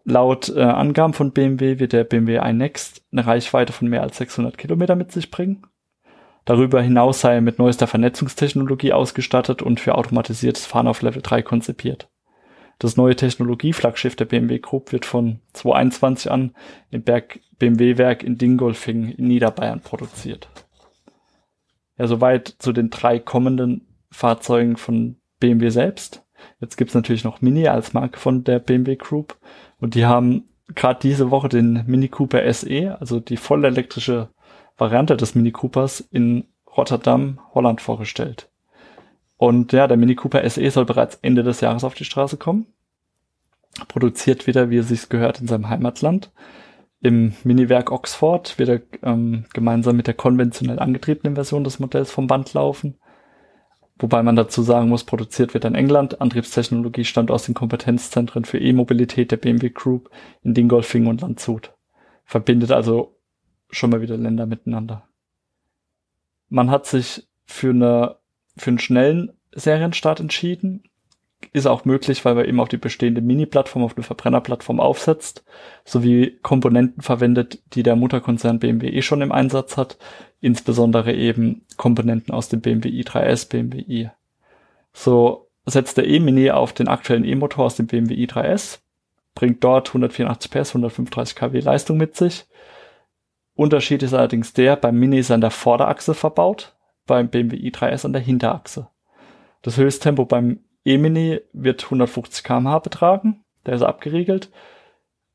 Laut 0.05 0.49
äh, 0.49 0.62
Angaben 0.62 1.12
von 1.12 1.33
BMW 1.33 1.79
wird 1.79 1.93
der 1.93 2.05
BMW 2.05 2.38
iNext 2.38 3.03
eine 3.12 3.27
Reichweite 3.27 3.73
von 3.73 3.88
mehr 3.88 4.03
als 4.03 4.17
600 4.17 4.57
Kilometer 4.57 4.97
mit 4.97 5.12
sich 5.12 5.31
bringen. 5.31 5.67
Darüber 6.47 6.81
hinaus 6.81 7.21
sei 7.21 7.35
er 7.35 7.41
mit 7.43 7.59
neuester 7.59 7.87
Vernetzungstechnologie 7.87 8.95
ausgestattet 8.95 9.61
und 9.61 9.81
für 9.81 9.97
automatisiertes 9.97 10.65
Fahren 10.65 10.88
auf 10.88 11.03
Level 11.03 11.21
3 11.21 11.43
konzipiert. 11.43 12.09
Das 12.78 12.97
neue 12.97 13.16
Technologieflaggschiff 13.16 14.14
der 14.14 14.26
BMW 14.26 14.58
Group 14.58 14.92
wird 14.92 15.04
von 15.04 15.40
2021 15.54 16.30
an 16.30 16.54
im 16.90 17.02
BMW-Werk 17.02 18.23
in 18.23 18.38
Dingolfing 18.38 19.11
in 19.11 19.26
Niederbayern 19.26 19.80
produziert. 19.80 20.49
Ja, 21.97 22.06
soweit 22.06 22.54
zu 22.58 22.73
den 22.73 22.90
drei 22.90 23.18
kommenden 23.18 23.88
Fahrzeugen 24.11 24.76
von 24.76 25.16
BMW 25.40 25.70
selbst. 25.70 26.25
Jetzt 26.61 26.76
gibt's 26.76 26.94
natürlich 26.94 27.25
noch 27.25 27.40
Mini 27.40 27.66
als 27.66 27.94
Marke 27.94 28.18
von 28.18 28.44
der 28.44 28.61
BMW 28.61 28.94
Group 28.94 29.37
und 29.80 29.97
die 29.97 30.06
haben 30.06 30.49
gerade 30.75 31.00
diese 31.02 31.32
Woche 31.32 31.49
den 31.49 31.85
Mini 31.87 32.08
Cooper 32.08 32.52
SE, 32.52 32.97
also 33.00 33.18
die 33.18 33.37
vollelektrische 33.37 34.28
Variante 34.76 35.16
des 35.16 35.35
Mini 35.35 35.50
Coopers 35.50 36.00
in 36.00 36.44
Rotterdam, 36.76 37.40
Holland 37.54 37.80
vorgestellt. 37.80 38.49
Und 39.38 39.73
ja, 39.73 39.87
der 39.87 39.97
Mini 39.97 40.16
Cooper 40.16 40.49
SE 40.50 40.71
soll 40.71 40.85
bereits 40.85 41.18
Ende 41.23 41.42
des 41.45 41.61
Jahres 41.61 41.85
auf 41.85 41.95
die 41.95 42.04
Straße 42.04 42.37
kommen. 42.37 42.66
Produziert 43.87 44.47
wieder, 44.49 44.68
wie 44.68 44.78
es 44.78 44.88
sich 44.88 45.09
gehört, 45.09 45.40
in 45.40 45.47
seinem 45.47 45.68
Heimatland. 45.68 46.33
Im 47.00 47.35
Miniwerk 47.45 47.92
Oxford 47.92 48.59
wird 48.59 48.68
er 48.68 49.09
ähm, 49.09 49.45
gemeinsam 49.54 49.97
mit 49.97 50.09
der 50.09 50.14
konventionell 50.14 50.80
angetriebenen 50.80 51.37
Version 51.37 51.62
des 51.62 51.78
Modells 51.78 52.11
vom 52.11 52.26
Band 52.26 52.52
laufen. 52.54 52.97
Wobei 54.00 54.25
man 54.25 54.35
dazu 54.35 54.62
sagen 54.62 54.88
muss, 54.88 55.04
produziert 55.04 55.54
wird 55.54 55.64
in 55.64 55.76
England. 55.76 56.21
Antriebstechnologie 56.21 57.04
stammt 57.04 57.30
aus 57.30 57.45
den 57.45 57.54
Kompetenzzentren 57.54 58.45
für 58.45 58.59
E-Mobilität 58.59 59.30
der 59.30 59.37
BMW 59.37 59.71
Group 59.71 60.11
in 60.42 60.54
Dingolfing 60.54 61.07
und 61.07 61.21
Landshut. 61.21 61.73
Verbindet 62.25 62.73
also 62.73 63.16
schon 63.71 63.90
mal 63.90 64.00
wieder 64.00 64.16
Länder 64.16 64.47
miteinander. 64.47 65.09
Man 66.49 66.71
hat 66.71 66.87
sich 66.87 67.28
für 67.45 67.71
eine 67.71 68.16
für 68.59 68.71
einen 68.71 68.79
schnellen 68.79 69.33
Serienstart 69.53 70.21
entschieden. 70.21 70.83
Ist 71.53 71.67
auch 71.67 71.85
möglich, 71.85 72.25
weil 72.25 72.35
man 72.35 72.47
eben 72.47 72.59
auch 72.61 72.69
die 72.69 72.79
bestehende 72.79 73.21
Mini-Plattform 73.21 73.85
auf 73.85 73.97
eine 73.97 74.03
Verbrennerplattform 74.03 74.81
aufsetzt, 74.81 75.45
sowie 75.85 76.38
Komponenten 76.43 77.03
verwendet, 77.03 77.62
die 77.75 77.85
der 77.85 77.95
Mutterkonzern 77.95 78.59
BMW 78.59 78.88
eh 78.88 79.03
schon 79.03 79.23
im 79.23 79.31
Einsatz 79.31 79.77
hat, 79.77 79.99
insbesondere 80.41 81.15
eben 81.15 81.65
Komponenten 81.77 82.35
aus 82.35 82.49
dem 82.49 82.61
BMW 82.61 82.88
i3S, 82.88 83.49
BMW 83.49 83.79
i. 83.79 84.11
So 84.93 85.49
setzt 85.65 85.97
der 85.97 86.09
E-Mini 86.09 86.50
auf 86.50 86.73
den 86.73 86.88
aktuellen 86.88 87.25
E-Motor 87.25 87.67
aus 87.67 87.77
dem 87.77 87.87
BMW 87.87 88.15
i3S, 88.15 88.81
bringt 89.35 89.62
dort 89.62 89.88
184 89.88 90.50
PS, 90.50 90.71
135 90.71 91.37
kW 91.37 91.61
Leistung 91.61 91.97
mit 91.97 92.17
sich. 92.17 92.47
Unterschied 93.55 94.03
ist 94.03 94.15
allerdings 94.15 94.53
der, 94.53 94.77
beim 94.77 94.99
Mini 94.99 95.19
ist 95.19 95.31
an 95.31 95.41
der 95.41 95.50
Vorderachse 95.50 96.15
verbaut, 96.15 96.77
beim 97.09 97.29
BMW 97.29 97.57
i3S 97.57 98.05
an 98.05 98.12
der 98.12 98.23
Hinterachse. 98.23 98.88
Das 99.62 99.77
Höchsttempo 99.77 100.25
beim 100.25 100.61
E-Mini 100.85 101.41
wird 101.53 101.83
150 101.85 102.45
km/h 102.45 102.79
betragen, 102.79 103.45
der 103.67 103.75
ist 103.75 103.83
abgeriegelt. 103.83 104.53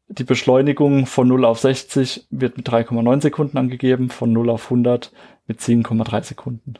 Die 0.08 0.24
Beschleunigung 0.24 1.06
von 1.06 1.28
0 1.28 1.44
auf 1.44 1.60
60 1.60 2.28
wird 2.30 2.56
mit 2.56 2.70
3,9 2.70 3.22
Sekunden 3.22 3.58
angegeben, 3.58 4.10
von 4.10 4.32
0 4.32 4.50
auf 4.50 4.66
100 4.66 5.12
mit 5.48 5.60
7,3 5.60 6.24
Sekunden. 6.24 6.76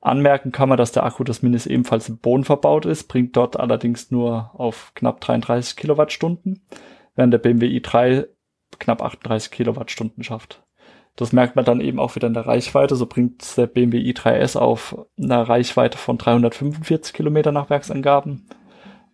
Anmerken 0.00 0.52
kann 0.52 0.68
man, 0.68 0.76
dass 0.76 0.92
der 0.92 1.04
Akku 1.04 1.24
des 1.24 1.42
Minis 1.42 1.66
ebenfalls 1.66 2.08
im 2.08 2.18
Boden 2.18 2.44
verbaut 2.44 2.84
ist, 2.84 3.04
bringt 3.04 3.36
dort 3.36 3.58
allerdings 3.58 4.10
nur 4.10 4.50
auf 4.52 4.92
knapp 4.94 5.20
33 5.20 5.76
Kilowattstunden, 5.76 6.66
während 7.14 7.32
der 7.32 7.38
BMW 7.38 7.66
i3 7.78 8.26
knapp 8.78 9.02
38 9.02 9.50
Kilowattstunden 9.50 10.22
schafft. 10.22 10.62
Das 11.16 11.32
merkt 11.32 11.54
man 11.54 11.64
dann 11.64 11.80
eben 11.80 12.00
auch 12.00 12.16
wieder 12.16 12.26
in 12.26 12.34
der 12.34 12.46
Reichweite. 12.46 12.96
So 12.96 13.06
bringt 13.06 13.56
der 13.56 13.66
BMW 13.66 13.98
i3S 13.98 14.56
auf 14.56 14.96
eine 15.16 15.48
Reichweite 15.48 15.96
von 15.96 16.18
345 16.18 17.12
Kilometer 17.12 17.52
nach 17.52 17.70
Werksangaben. 17.70 18.46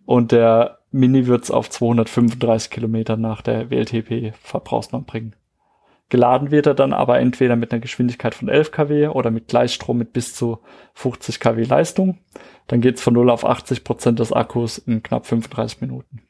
Und 0.05 0.31
der 0.31 0.79
Mini 0.91 1.27
wird 1.27 1.43
es 1.43 1.51
auf 1.51 1.69
235 1.69 2.71
Kilometer 2.71 3.17
nach 3.17 3.41
der 3.41 3.69
WLTP-Verbrauchsnorm 3.69 5.05
bringen. 5.05 5.35
Geladen 6.09 6.51
wird 6.51 6.65
er 6.65 6.73
dann 6.73 6.91
aber 6.91 7.19
entweder 7.19 7.55
mit 7.55 7.71
einer 7.71 7.79
Geschwindigkeit 7.79 8.35
von 8.35 8.49
11 8.49 8.71
kW 8.71 9.07
oder 9.07 9.31
mit 9.31 9.47
Gleichstrom 9.47 9.97
mit 9.97 10.11
bis 10.11 10.35
zu 10.35 10.59
50 10.95 11.39
kW 11.39 11.63
Leistung. 11.63 12.17
Dann 12.67 12.81
geht 12.81 12.97
es 12.97 13.01
von 13.01 13.13
0 13.13 13.29
auf 13.29 13.45
80 13.45 13.85
Prozent 13.85 14.19
des 14.19 14.33
Akkus 14.33 14.77
in 14.77 15.03
knapp 15.03 15.25
35 15.25 15.79
Minuten. 15.79 16.23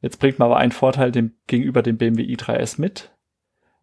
Jetzt 0.00 0.18
bringt 0.18 0.38
man 0.38 0.46
aber 0.46 0.56
einen 0.56 0.72
Vorteil 0.72 1.12
dem, 1.12 1.34
gegenüber 1.46 1.82
dem 1.82 1.98
BMW 1.98 2.22
i3S 2.22 2.80
mit. 2.80 3.10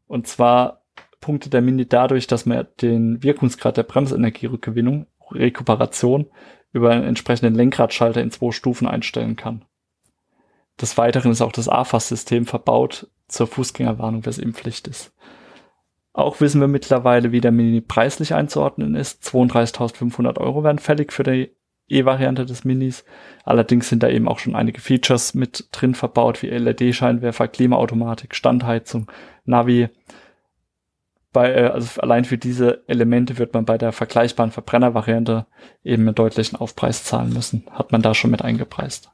Und 0.08 0.28
zwar 0.28 0.84
punktet 1.20 1.54
der 1.54 1.62
Mini 1.62 1.88
dadurch, 1.88 2.28
dass 2.28 2.46
man 2.46 2.68
den 2.82 3.24
Wirkungsgrad 3.24 3.78
der 3.78 3.84
Bremsenergierückgewinnung, 3.84 5.08
Rekuperation, 5.32 6.28
über 6.72 6.92
einen 6.92 7.06
entsprechenden 7.06 7.56
Lenkradschalter 7.56 8.22
in 8.22 8.32
zwei 8.32 8.52
Stufen 8.52 8.88
einstellen 8.88 9.36
kann. 9.36 9.66
Des 10.80 10.98
Weiteren 10.98 11.32
ist 11.32 11.42
auch 11.42 11.54
das 11.54 11.70
AFAS-System 11.70 12.46
verbaut 12.46 13.08
zur 13.28 13.48
Fußgängerwarnung, 13.48 14.26
was 14.26 14.40
eben 14.40 14.54
Pflicht 14.54 14.88
ist. 14.88 15.14
Auch 16.12 16.42
wissen 16.42 16.62
wir 16.62 16.68
mittlerweile, 16.68 17.32
wie 17.32 17.42
der 17.42 17.52
Mini 17.52 17.82
preislich 17.82 18.34
einzuordnen 18.34 18.96
ist. 18.96 19.24
32.500 19.24 20.38
Euro 20.38 20.64
werden 20.64 20.80
fällig 20.80 21.12
für 21.12 21.24
die 21.24 21.55
E-Variante 21.88 22.46
des 22.46 22.66
Minis. 22.66 23.06
Allerdings 23.44 23.90
sind 23.90 24.04
da 24.04 24.10
eben 24.10 24.28
auch 24.28 24.40
schon 24.40 24.56
einige 24.56 24.82
Features 24.82 25.34
mit 25.34 25.68
drin 25.72 25.96
verbaut, 25.96 26.42
wie 26.42 26.50
LED-Scheinwerfer, 26.50 27.48
Klimaautomatik, 27.48 28.36
Standheizung, 28.36 29.12
Navi. 29.46 29.90
Bei, 31.32 31.54
äh, 31.54 31.68
also 31.68 32.02
allein 32.02 32.26
für 32.26 32.38
diese 32.38 32.84
Elemente 32.88 33.38
wird 33.38 33.54
man 33.54 33.66
bei 33.66 33.78
der 33.78 33.92
vergleichbaren 33.92 34.52
Verbrennervariante 34.52 35.46
eben 35.84 36.04
einen 36.04 36.16
deutlichen 36.16 36.58
Aufpreis 36.58 37.04
zahlen 37.04 37.34
müssen. 37.34 37.66
Hat 37.72 37.92
man 37.92 38.02
da 38.02 38.14
schon 38.14 38.32
mit 38.32 38.42
eingepreist. 38.42 39.12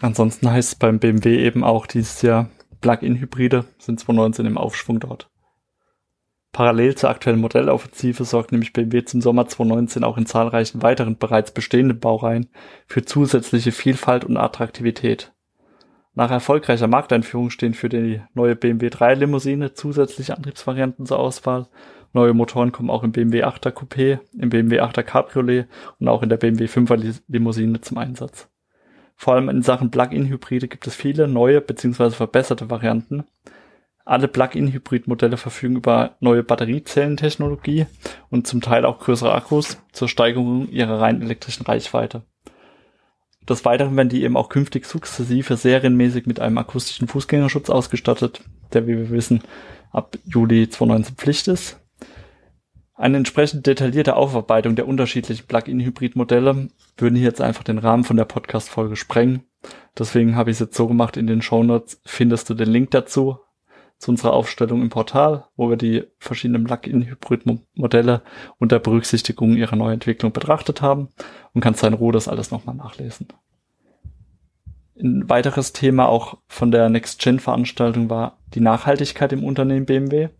Ansonsten 0.00 0.50
heißt 0.50 0.72
es 0.72 0.78
beim 0.78 0.98
BMW 0.98 1.44
eben 1.44 1.64
auch 1.64 1.86
dieses 1.86 2.22
Jahr 2.22 2.50
Plug-in-Hybride 2.80 3.64
sind 3.78 3.98
2019 3.98 4.46
im 4.46 4.58
Aufschwung 4.58 5.00
dort. 5.00 5.28
Parallel 6.52 6.94
zur 6.94 7.10
aktuellen 7.10 7.40
Modelloffensive 7.40 8.24
sorgt 8.24 8.52
nämlich 8.52 8.72
BMW 8.72 9.04
zum 9.04 9.20
Sommer 9.20 9.46
2019 9.46 10.02
auch 10.02 10.16
in 10.16 10.26
zahlreichen 10.26 10.82
weiteren 10.82 11.18
bereits 11.18 11.52
bestehenden 11.52 12.00
Baureihen 12.00 12.48
für 12.86 13.04
zusätzliche 13.04 13.72
Vielfalt 13.72 14.24
und 14.24 14.36
Attraktivität. 14.36 15.32
Nach 16.14 16.30
erfolgreicher 16.30 16.88
Markteinführung 16.88 17.50
stehen 17.50 17.74
für 17.74 17.88
die 17.88 18.20
neue 18.34 18.56
BMW 18.56 18.90
3 18.90 19.14
Limousine 19.14 19.74
zusätzliche 19.74 20.36
Antriebsvarianten 20.36 21.06
zur 21.06 21.20
Auswahl. 21.20 21.68
Neue 22.12 22.34
Motoren 22.34 22.72
kommen 22.72 22.90
auch 22.90 23.04
im 23.04 23.12
BMW 23.12 23.44
8er 23.44 23.70
Coupé, 23.70 24.18
im 24.36 24.48
BMW 24.48 24.80
8er 24.80 25.04
Cabriolet 25.04 25.66
und 26.00 26.08
auch 26.08 26.22
in 26.22 26.28
der 26.28 26.38
BMW 26.38 26.64
5er 26.64 27.20
Limousine 27.28 27.80
zum 27.82 27.98
Einsatz. 27.98 28.48
Vor 29.14 29.34
allem 29.34 29.48
in 29.48 29.62
Sachen 29.62 29.90
Plug-in-Hybride 29.90 30.68
gibt 30.68 30.86
es 30.86 30.96
viele 30.96 31.28
neue 31.28 31.60
bzw. 31.60 32.10
verbesserte 32.10 32.70
Varianten. 32.70 33.24
Alle 34.08 34.26
Plug-in-Hybrid-Modelle 34.26 35.36
verfügen 35.36 35.76
über 35.76 36.16
neue 36.20 36.42
Batteriezellentechnologie 36.42 37.84
und 38.30 38.46
zum 38.46 38.62
Teil 38.62 38.86
auch 38.86 39.00
größere 39.00 39.34
Akkus 39.34 39.82
zur 39.92 40.08
Steigerung 40.08 40.66
ihrer 40.70 40.98
rein 40.98 41.20
elektrischen 41.20 41.66
Reichweite. 41.66 42.22
Des 43.46 43.66
Weiteren 43.66 43.94
werden 43.98 44.08
die 44.08 44.22
eben 44.22 44.38
auch 44.38 44.48
künftig 44.48 44.86
sukzessive 44.86 45.58
serienmäßig 45.58 46.24
mit 46.24 46.40
einem 46.40 46.56
akustischen 46.56 47.06
Fußgängerschutz 47.06 47.68
ausgestattet, 47.68 48.40
der, 48.72 48.86
wie 48.86 48.96
wir 48.96 49.10
wissen, 49.10 49.42
ab 49.92 50.16
Juli 50.24 50.70
2019 50.70 51.16
Pflicht 51.16 51.46
ist. 51.46 51.78
Eine 52.94 53.18
entsprechend 53.18 53.66
detaillierte 53.66 54.16
Aufarbeitung 54.16 54.74
der 54.74 54.88
unterschiedlichen 54.88 55.46
Plug-in-Hybrid-Modelle 55.46 56.70
würden 56.96 57.14
hier 57.14 57.26
jetzt 57.26 57.42
einfach 57.42 57.62
den 57.62 57.76
Rahmen 57.76 58.04
von 58.04 58.16
der 58.16 58.24
Podcast-Folge 58.24 58.96
sprengen. 58.96 59.42
Deswegen 59.98 60.34
habe 60.34 60.50
ich 60.50 60.54
es 60.54 60.60
jetzt 60.60 60.76
so 60.76 60.86
gemacht, 60.86 61.18
in 61.18 61.26
den 61.26 61.42
Show 61.42 61.62
Notes 61.62 62.00
findest 62.06 62.48
du 62.48 62.54
den 62.54 62.70
Link 62.70 62.90
dazu, 62.92 63.40
zu 63.98 64.12
unserer 64.12 64.32
Aufstellung 64.32 64.80
im 64.80 64.90
Portal, 64.90 65.44
wo 65.56 65.68
wir 65.68 65.76
die 65.76 66.04
verschiedenen 66.18 66.64
Plug-in-Hybrid-Modelle 66.64 68.22
unter 68.58 68.78
Berücksichtigung 68.78 69.56
ihrer 69.56 69.76
Neuentwicklung 69.76 70.32
betrachtet 70.32 70.82
haben 70.82 71.08
und 71.52 71.60
kannst 71.60 71.82
in 71.82 71.94
Ruhe 71.94 72.12
das 72.12 72.28
alles 72.28 72.50
nochmal 72.50 72.76
nachlesen. 72.76 73.28
Ein 75.00 75.28
weiteres 75.28 75.72
Thema 75.72 76.08
auch 76.08 76.38
von 76.48 76.70
der 76.70 76.88
Next-Gen-Veranstaltung 76.88 78.10
war 78.10 78.38
die 78.54 78.60
Nachhaltigkeit 78.60 79.32
im 79.32 79.44
Unternehmen 79.44 79.86
BMW. 79.86 80.30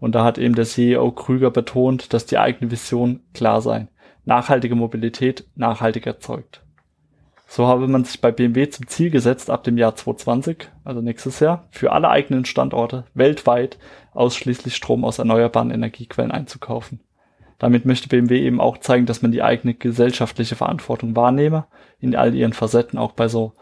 Und 0.00 0.14
da 0.16 0.24
hat 0.24 0.38
eben 0.38 0.54
der 0.54 0.64
CEO 0.64 1.12
Krüger 1.12 1.50
betont, 1.50 2.12
dass 2.12 2.26
die 2.26 2.38
eigene 2.38 2.70
Vision 2.70 3.20
klar 3.32 3.62
sei. 3.62 3.88
Nachhaltige 4.24 4.74
Mobilität 4.74 5.46
nachhaltig 5.54 6.06
erzeugt. 6.06 6.63
So 7.54 7.68
habe 7.68 7.86
man 7.86 8.02
sich 8.02 8.20
bei 8.20 8.32
BMW 8.32 8.68
zum 8.68 8.88
Ziel 8.88 9.10
gesetzt, 9.10 9.48
ab 9.48 9.62
dem 9.62 9.78
Jahr 9.78 9.94
2020, 9.94 10.70
also 10.82 11.00
nächstes 11.00 11.38
Jahr, 11.38 11.68
für 11.70 11.92
alle 11.92 12.08
eigenen 12.08 12.46
Standorte 12.46 13.04
weltweit 13.14 13.78
ausschließlich 14.12 14.74
Strom 14.74 15.04
aus 15.04 15.20
erneuerbaren 15.20 15.70
Energiequellen 15.70 16.32
einzukaufen. 16.32 16.98
Damit 17.60 17.84
möchte 17.84 18.08
BMW 18.08 18.40
eben 18.40 18.60
auch 18.60 18.78
zeigen, 18.78 19.06
dass 19.06 19.22
man 19.22 19.30
die 19.30 19.44
eigene 19.44 19.74
gesellschaftliche 19.74 20.56
Verantwortung 20.56 21.14
wahrnehme, 21.14 21.66
in 22.00 22.16
all 22.16 22.34
ihren 22.34 22.54
Facetten, 22.54 22.98
auch 22.98 23.12
bei 23.12 23.28
so 23.28 23.52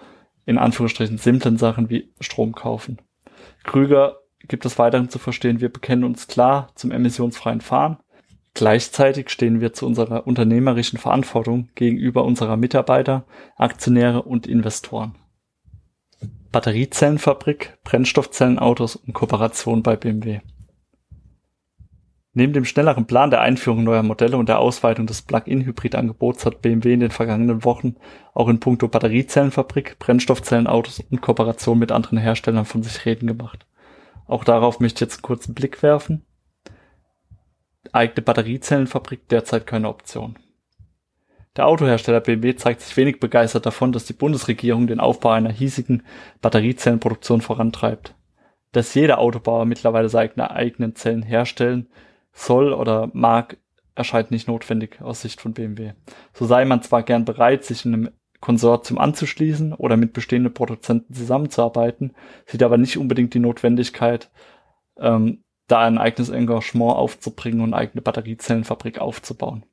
in 0.47 0.57
Anführungsstrichen 0.57 1.19
simplen 1.19 1.59
Sachen 1.59 1.91
wie 1.91 2.15
Strom 2.19 2.53
kaufen. 2.53 2.97
Krüger 3.63 4.17
gibt 4.49 4.65
es 4.65 4.79
weiterhin 4.79 5.11
zu 5.11 5.19
verstehen, 5.19 5.61
wir 5.61 5.71
bekennen 5.71 6.05
uns 6.05 6.29
klar 6.29 6.71
zum 6.77 6.93
emissionsfreien 6.93 7.61
Fahren, 7.61 7.99
Gleichzeitig 8.55 9.31
stehen 9.31 9.61
wir 9.61 9.73
zu 9.73 9.87
unserer 9.87 10.27
unternehmerischen 10.27 10.99
Verantwortung 10.99 11.71
gegenüber 11.75 12.25
unserer 12.25 12.57
Mitarbeiter, 12.57 13.25
Aktionäre 13.57 14.23
und 14.23 14.47
Investoren. 14.47 15.17
Batteriezellenfabrik, 16.51 17.79
Brennstoffzellenautos 17.83 18.97
und 18.97 19.15
Kooperation 19.15 19.83
bei 19.83 19.97
BMW. 19.97 20.41
Neben 22.35 22.53
dem 22.53 22.67
schnelleren 22.67 23.07
Plan 23.07 23.31
der 23.31 23.41
Einführung 23.41 23.85
neuer 23.85 24.03
Modelle 24.03 24.37
und 24.37 24.49
der 24.49 24.59
Ausweitung 24.59 25.07
des 25.07 25.23
Plug-in-Hybrid-Angebots 25.23 26.45
hat 26.45 26.63
BMW 26.63 26.95
in 26.95 27.01
den 27.01 27.11
vergangenen 27.11 27.65
Wochen 27.65 27.97
auch 28.35 28.49
in 28.49 28.61
puncto 28.61 28.89
Batteriezellenfabrik, 28.89 29.99
Brennstoffzellenautos 29.99 31.01
und 31.11 31.23
Kooperation 31.23 31.79
mit 31.79 31.91
anderen 31.91 32.19
Herstellern 32.19 32.65
von 32.65 32.83
sich 32.83 33.05
reden 33.07 33.27
gemacht. 33.27 33.67
Auch 34.27 34.45
darauf 34.45 34.79
möchte 34.79 34.97
ich 34.97 35.01
jetzt 35.09 35.17
einen 35.17 35.23
kurzen 35.23 35.55
Blick 35.55 35.83
werfen 35.83 36.25
eigene 37.91 38.23
Batteriezellenfabrik 38.23 39.29
derzeit 39.29 39.67
keine 39.67 39.89
Option. 39.89 40.39
Der 41.57 41.67
Autohersteller 41.67 42.21
BMW 42.21 42.55
zeigt 42.55 42.81
sich 42.81 42.97
wenig 42.97 43.21
begeistert 43.21 43.67
davon, 43.67 43.93
dass 43.93 44.07
die 44.07 44.15
Bundesregierung 44.15 44.87
den 44.87 45.01
Aufbau 45.01 45.31
einer 45.31 45.53
hiesigen 45.53 46.03
Batteriezellenproduktion 46.41 47.43
vorantreibt. 47.43 48.15
Dass 48.73 48.95
jeder 48.95 49.19
Autobauer 49.19 49.67
mittlerweile 49.67 50.09
seine 50.09 50.51
eigenen 50.51 50.95
Zellen 50.95 51.23
herstellen 51.23 51.89
soll 52.33 52.73
oder 52.73 53.11
mag, 53.13 53.59
erscheint 53.95 54.31
nicht 54.31 54.49
notwendig 54.49 55.03
aus 55.03 55.21
Sicht 55.21 55.43
von 55.43 55.53
BMW. 55.53 55.93
So 56.33 56.47
sei 56.47 56.65
man 56.65 56.83
zwar 56.83 57.03
gern 57.03 57.27
bereit, 57.27 57.65
sich 57.65 57.85
in 57.85 57.93
einem 57.93 58.11
Konsortium 58.41 58.99
anzuschließen 58.99 59.75
oder 59.75 59.99
mit 59.99 60.15
bestehenden 60.15 60.55
Produzenten 60.55 61.13
zusammenzuarbeiten, 61.13 62.15
sieht 62.47 62.63
aber 62.63 62.79
nicht 62.79 62.97
unbedingt 62.97 63.35
die 63.35 63.39
Notwendigkeit, 63.39 64.31
ähm, 64.99 65.45
da 65.69 65.81
ein 65.81 65.99
eigenes 65.99 66.31
Engagement 66.31 66.97
aufzubringen 66.97 67.61
und 67.61 67.75
eigene 67.75 68.03
Batteriezellenfabrik 68.03 68.99
aufzubauen. 68.99 69.65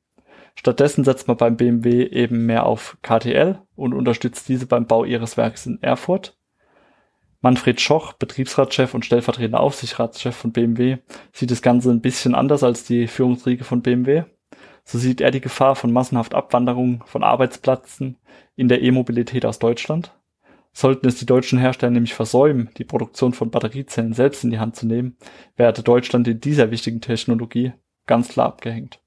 Stattdessen 0.54 1.04
setzt 1.04 1.28
man 1.28 1.36
beim 1.36 1.56
BMW 1.56 2.04
eben 2.04 2.46
mehr 2.46 2.66
auf 2.66 2.98
KTL 3.02 3.60
und 3.76 3.94
unterstützt 3.94 4.48
diese 4.48 4.66
beim 4.66 4.86
Bau 4.86 5.04
ihres 5.04 5.36
Werks 5.36 5.66
in 5.66 5.82
Erfurt. 5.82 6.36
Manfred 7.40 7.80
Schoch, 7.80 8.12
Betriebsratschef 8.12 8.92
und 8.92 9.06
stellvertretender 9.06 9.60
Aufsichtsratschef 9.60 10.36
von 10.36 10.52
BMW, 10.52 10.98
sieht 11.32 11.50
das 11.50 11.62
Ganze 11.62 11.90
ein 11.90 12.02
bisschen 12.02 12.34
anders 12.34 12.62
als 12.62 12.84
die 12.84 13.06
Führungsriege 13.06 13.64
von 13.64 13.80
BMW. 13.80 14.24
So 14.84 14.98
sieht 14.98 15.20
er 15.22 15.30
die 15.30 15.40
Gefahr 15.40 15.76
von 15.76 15.92
massenhaft 15.92 16.34
Abwanderung 16.34 17.02
von 17.06 17.24
Arbeitsplätzen 17.24 18.18
in 18.56 18.68
der 18.68 18.82
E-Mobilität 18.82 19.46
aus 19.46 19.58
Deutschland. 19.58 20.12
Sollten 20.72 21.08
es 21.08 21.18
die 21.18 21.26
deutschen 21.26 21.58
Hersteller 21.58 21.90
nämlich 21.90 22.14
versäumen, 22.14 22.70
die 22.78 22.84
Produktion 22.84 23.32
von 23.32 23.50
Batteriezellen 23.50 24.12
selbst 24.12 24.44
in 24.44 24.50
die 24.50 24.58
Hand 24.58 24.76
zu 24.76 24.86
nehmen, 24.86 25.16
werde 25.56 25.82
Deutschland 25.82 26.28
in 26.28 26.40
dieser 26.40 26.70
wichtigen 26.70 27.00
Technologie 27.00 27.72
ganz 28.06 28.28
klar 28.28 28.46
abgehängt. 28.46 29.00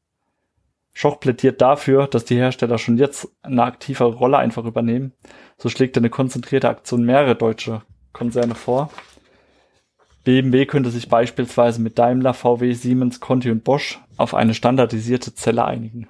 Schoch 0.94 1.20
plädiert 1.20 1.60
dafür, 1.62 2.08
dass 2.08 2.26
die 2.26 2.36
Hersteller 2.36 2.78
schon 2.78 2.98
jetzt 2.98 3.28
eine 3.42 3.64
aktivere 3.64 4.14
Rolle 4.14 4.38
einfach 4.38 4.66
übernehmen. 4.66 5.14
So 5.58 5.70
schlägt 5.70 5.98
eine 5.98 6.10
konzentrierte 6.10 6.70
Aktion 6.70 7.04
mehrere 7.04 7.36
deutsche 7.36 7.82
Konzerne 8.12 8.54
vor. 8.54 8.92
BMW 10.24 10.66
könnte 10.66 10.92
sich 10.92 11.10
beispielsweise 11.10 11.82
mit 11.82 11.98
Daimler, 11.98 12.34
VW, 12.34 12.74
Siemens, 12.74 13.20
Conti 13.20 13.50
und 13.50 13.64
Bosch 13.64 14.00
auf 14.18 14.34
eine 14.34 14.54
standardisierte 14.54 15.34
Zelle 15.34 15.66
einigen. 15.66 16.08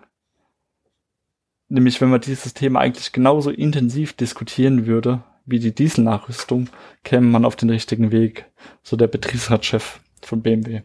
Nämlich 1.69 1.99
wenn 2.01 2.09
man 2.09 2.21
dieses 2.21 2.53
Thema 2.53 2.81
eigentlich 2.81 3.11
genauso 3.13 3.49
intensiv 3.49 4.13
diskutieren 4.13 4.85
würde, 4.85 5.23
wie 5.45 5.59
die 5.59 5.75
Dieselnachrüstung, 5.75 6.69
käme 7.03 7.27
man 7.27 7.45
auf 7.45 7.55
den 7.55 7.69
richtigen 7.69 8.11
Weg, 8.11 8.45
so 8.81 8.95
der 8.95 9.07
Betriebsratschef 9.07 9.99
von 10.21 10.41
BMW. 10.41 10.81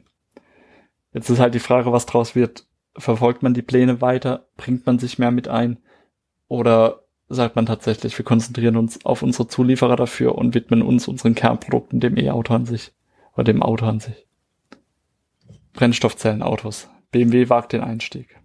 Jetzt 1.12 1.30
ist 1.30 1.38
halt 1.38 1.54
die 1.54 1.60
Frage, 1.60 1.92
was 1.92 2.06
draus 2.06 2.34
wird. 2.34 2.66
Verfolgt 2.96 3.42
man 3.42 3.54
die 3.54 3.62
Pläne 3.62 4.00
weiter? 4.00 4.48
Bringt 4.56 4.86
man 4.86 4.98
sich 4.98 5.18
mehr 5.18 5.30
mit 5.30 5.48
ein? 5.48 5.78
Oder 6.48 7.04
sagt 7.28 7.56
man 7.56 7.66
tatsächlich, 7.66 8.16
wir 8.18 8.24
konzentrieren 8.24 8.76
uns 8.76 9.04
auf 9.04 9.22
unsere 9.22 9.48
Zulieferer 9.48 9.96
dafür 9.96 10.36
und 10.36 10.54
widmen 10.54 10.82
uns 10.82 11.08
unseren 11.08 11.34
Kernprodukten, 11.34 12.00
dem 12.00 12.16
E-Auto 12.16 12.54
an 12.54 12.66
sich 12.66 12.92
oder 13.34 13.44
dem 13.44 13.62
Auto 13.62 13.86
an 13.86 14.00
sich? 14.00 14.26
Brennstoffzellenautos. 15.74 16.88
BMW 17.10 17.48
wagt 17.48 17.72
den 17.72 17.82
Einstieg. 17.82 18.38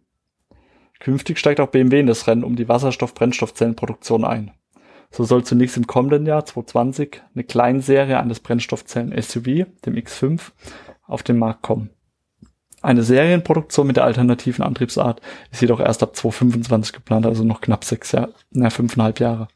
Künftig 0.99 1.39
steigt 1.39 1.59
auch 1.59 1.69
BMW 1.69 1.99
in 1.99 2.07
das 2.07 2.27
Rennen 2.27 2.43
um 2.43 2.55
die 2.55 2.69
Wasserstoff-Brennstoffzellenproduktion 2.69 4.23
ein. 4.23 4.51
So 5.15 5.23
soll 5.23 5.43
zunächst 5.43 5.77
im 5.77 5.85
kommenden 5.85 6.25
Jahr 6.25 6.43
2020 6.43 7.21
eine 7.35 7.43
Kleinserie 7.43 8.19
eines 8.19 8.39
Brennstoffzellen-SUV, 8.39 9.67
dem 9.85 9.93
X5, 9.93 10.41
auf 11.05 11.21
den 11.21 11.37
Markt 11.37 11.61
kommen. 11.61 11.91
Eine 12.81 13.03
Serienproduktion 13.03 13.85
mit 13.85 13.97
der 13.97 14.05
alternativen 14.05 14.65
Antriebsart 14.65 15.21
ist 15.51 15.61
jedoch 15.61 15.79
erst 15.79 16.01
ab 16.01 16.15
2025 16.15 16.93
geplant, 16.93 17.27
also 17.27 17.43
noch 17.43 17.61
knapp 17.61 17.83
sechs 17.85 18.11
Jahre, 18.11 18.33
na, 18.49 18.71
fünfeinhalb 18.71 19.19
Jahre. 19.19 19.49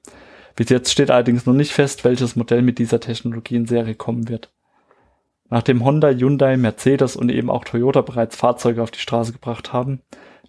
Bis 0.55 0.69
jetzt 0.69 0.91
steht 0.91 1.09
allerdings 1.09 1.47
noch 1.47 1.55
nicht 1.55 1.73
fest, 1.73 2.03
welches 2.03 2.35
Modell 2.35 2.61
mit 2.61 2.77
dieser 2.77 2.99
Technologie 2.99 3.55
in 3.55 3.65
Serie 3.65 3.95
kommen 3.95 4.29
wird. 4.29 4.51
Nachdem 5.49 5.83
Honda, 5.83 6.09
Hyundai, 6.09 6.55
Mercedes 6.55 7.15
und 7.15 7.29
eben 7.29 7.49
auch 7.49 7.65
Toyota 7.65 8.01
bereits 8.01 8.35
Fahrzeuge 8.35 8.83
auf 8.83 8.91
die 8.91 8.99
Straße 8.99 9.33
gebracht 9.33 9.73
haben, 9.73 10.01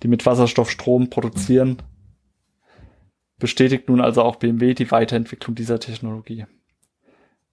die 0.02 0.08
mit 0.08 0.26
Wasserstoffstrom 0.26 1.08
produzieren, 1.08 1.78
bestätigt 3.38 3.88
nun 3.88 4.00
also 4.00 4.22
auch 4.22 4.36
BMW 4.36 4.74
die 4.74 4.90
Weiterentwicklung 4.90 5.54
dieser 5.54 5.80
Technologie. 5.80 6.46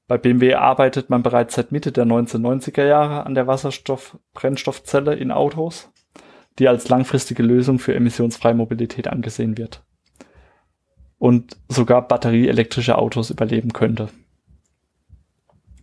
Bei 0.07 0.17
BMW 0.17 0.53
arbeitet 0.53 1.09
man 1.09 1.23
bereits 1.23 1.55
seit 1.55 1.71
Mitte 1.71 1.91
der 1.91 2.05
1990er 2.05 2.85
Jahre 2.85 3.25
an 3.25 3.33
der 3.33 3.47
Wasserstoff-Brennstoffzelle 3.47 5.15
in 5.15 5.31
Autos, 5.31 5.89
die 6.59 6.67
als 6.67 6.89
langfristige 6.89 7.41
Lösung 7.41 7.79
für 7.79 7.95
emissionsfreie 7.95 8.53
Mobilität 8.53 9.07
angesehen 9.07 9.57
wird 9.57 9.83
und 11.17 11.57
sogar 11.67 12.07
batterieelektrische 12.07 12.97
Autos 12.97 13.31
überleben 13.31 13.73
könnte. 13.73 14.09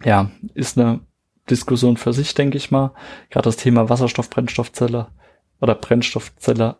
ja, 0.05 0.31
ist 0.55 0.79
eine 0.79 1.01
Diskussion 1.51 1.97
für 1.97 2.13
sich, 2.13 2.35
denke 2.35 2.57
ich 2.57 2.71
mal. 2.71 2.93
Gerade 3.31 3.45
das 3.45 3.57
Thema 3.57 3.89
Wasserstoffbrennstoffzelle 3.89 5.09
oder 5.61 5.75
Brennstoffzelle 5.75 6.77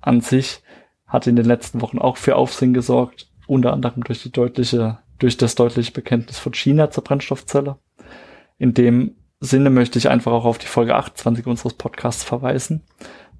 an 0.00 0.20
sich 0.20 0.62
hat 1.10 1.26
in 1.26 1.36
den 1.36 1.44
letzten 1.44 1.82
Wochen 1.82 1.98
auch 1.98 2.16
für 2.16 2.36
Aufsehen 2.36 2.72
gesorgt, 2.72 3.28
unter 3.46 3.72
anderem 3.72 4.04
durch 4.04 4.22
die 4.22 4.32
deutliche, 4.32 4.98
durch 5.18 5.36
das 5.36 5.56
deutliche 5.56 5.92
Bekenntnis 5.92 6.38
von 6.38 6.54
China 6.54 6.90
zur 6.90 7.04
Brennstoffzelle. 7.04 7.76
In 8.58 8.72
dem 8.72 9.16
Sinne 9.40 9.70
möchte 9.70 9.98
ich 9.98 10.08
einfach 10.08 10.32
auch 10.32 10.44
auf 10.44 10.58
die 10.58 10.66
Folge 10.66 10.94
28 10.94 11.46
unseres 11.46 11.74
Podcasts 11.74 12.24
verweisen, 12.24 12.82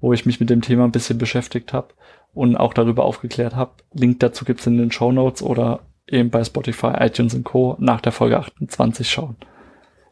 wo 0.01 0.13
ich 0.13 0.25
mich 0.25 0.39
mit 0.39 0.49
dem 0.49 0.61
Thema 0.61 0.83
ein 0.83 0.91
bisschen 0.91 1.17
beschäftigt 1.17 1.73
habe 1.73 1.93
und 2.33 2.57
auch 2.57 2.73
darüber 2.73 3.05
aufgeklärt 3.05 3.55
habe. 3.55 3.71
Link 3.93 4.19
dazu 4.19 4.43
gibt's 4.43 4.67
in 4.67 4.77
den 4.77 4.91
Show 4.91 5.11
Notes 5.11 5.41
oder 5.41 5.79
eben 6.07 6.29
bei 6.29 6.43
Spotify, 6.43 6.93
iTunes 6.99 7.33
und 7.33 7.45
Co. 7.45 7.77
nach 7.79 8.01
der 8.01 8.11
Folge 8.11 8.37
28 8.37 9.09
schauen. 9.09 9.37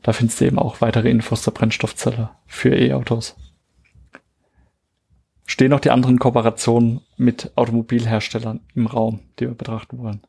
Da 0.01 0.13
findest 0.13 0.39
du 0.39 0.45
eben 0.45 0.59
auch 0.59 0.79
weitere 0.79 1.09
Infos 1.09 1.41
zur 1.41 1.53
Brennstoffzelle 1.53 2.29
für 2.45 2.73
E-Autos. 2.73 3.35
Stehen 5.49 5.71
noch 5.71 5.79
die 5.79 5.89
anderen 5.89 6.19
Kooperationen 6.19 7.01
mit 7.17 7.51
Automobilherstellern 7.55 8.59
im 8.75 8.85
Raum, 8.85 9.21
die 9.39 9.47
wir 9.47 9.55
betrachten 9.55 9.97
wollen. 9.97 10.21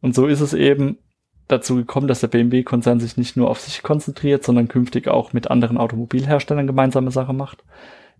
Und 0.00 0.16
so 0.16 0.26
ist 0.26 0.40
es 0.40 0.52
eben 0.52 0.98
dazu 1.46 1.76
gekommen, 1.76 2.08
dass 2.08 2.22
der 2.22 2.26
BMW-Konzern 2.26 2.98
sich 2.98 3.16
nicht 3.16 3.36
nur 3.36 3.48
auf 3.48 3.60
sich 3.60 3.84
konzentriert, 3.84 4.42
sondern 4.42 4.66
künftig 4.66 5.06
auch 5.06 5.32
mit 5.32 5.48
anderen 5.48 5.78
Automobilherstellern 5.78 6.66
gemeinsame 6.66 7.12
Sache 7.12 7.32
macht. 7.34 7.62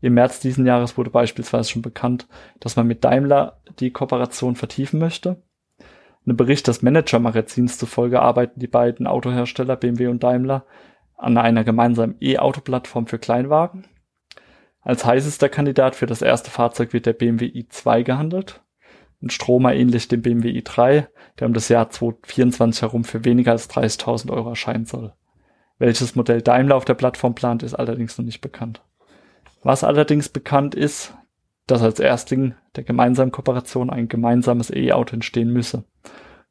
Im 0.01 0.14
März 0.14 0.38
diesen 0.38 0.64
Jahres 0.64 0.97
wurde 0.97 1.11
beispielsweise 1.11 1.69
schon 1.69 1.83
bekannt, 1.83 2.29
dass 2.61 2.77
man 2.77 2.87
mit 2.87 3.03
Daimler 3.03 3.61
die 3.81 3.90
Kooperation 3.90 4.55
vertiefen 4.55 5.01
möchte. 5.01 5.42
Einem 6.25 6.37
Bericht 6.37 6.69
des 6.69 6.83
Manager-Magazins 6.83 7.79
zufolge 7.79 8.23
arbeiten 8.23 8.61
die 8.61 8.69
beiden 8.69 9.09
Autohersteller 9.09 9.75
BMW 9.75 10.07
und 10.07 10.23
Daimler 10.23 10.66
an 11.16 11.37
einer 11.37 11.64
gemeinsamen 11.64 12.14
E-Auto-Plattform 12.21 13.09
für 13.09 13.19
Kleinwagen. 13.19 13.88
Als 14.87 15.05
heißester 15.05 15.49
Kandidat 15.49 15.96
für 15.96 16.07
das 16.07 16.22
erste 16.22 16.49
Fahrzeug 16.49 16.92
wird 16.92 17.07
der 17.07 17.12
BMW 17.12 17.46
i2 17.46 18.05
gehandelt. 18.05 18.62
Ein 19.20 19.31
Stromer 19.31 19.75
ähnlich 19.75 20.07
dem 20.07 20.22
BMW 20.22 20.51
i3, 20.61 21.09
der 21.40 21.49
um 21.49 21.55
das 21.55 21.68
Jahr 21.68 21.90
2024 21.90 22.83
herum 22.83 23.03
für 23.03 23.25
weniger 23.25 23.51
als 23.51 23.68
30.000 23.68 24.31
Euro 24.31 24.51
erscheinen 24.51 24.87
soll. 24.87 25.12
Welches 25.81 26.14
Modell 26.14 26.40
Daimler 26.40 26.77
auf 26.77 26.85
der 26.85 26.94
Plattform 26.94 27.35
plant, 27.35 27.64
ist 27.64 27.75
allerdings 27.75 28.16
noch 28.16 28.25
nicht 28.25 28.40
bekannt. 28.40 28.81
Was 29.64 29.83
allerdings 29.83 30.29
bekannt 30.29 30.77
ist, 30.77 31.14
dass 31.66 31.83
als 31.83 31.99
Erstling 31.99 32.55
der 32.77 32.85
gemeinsamen 32.85 33.33
Kooperation 33.33 33.90
ein 33.90 34.07
gemeinsames 34.07 34.70
E-Auto 34.70 35.14
entstehen 35.14 35.53
müsse. 35.53 35.83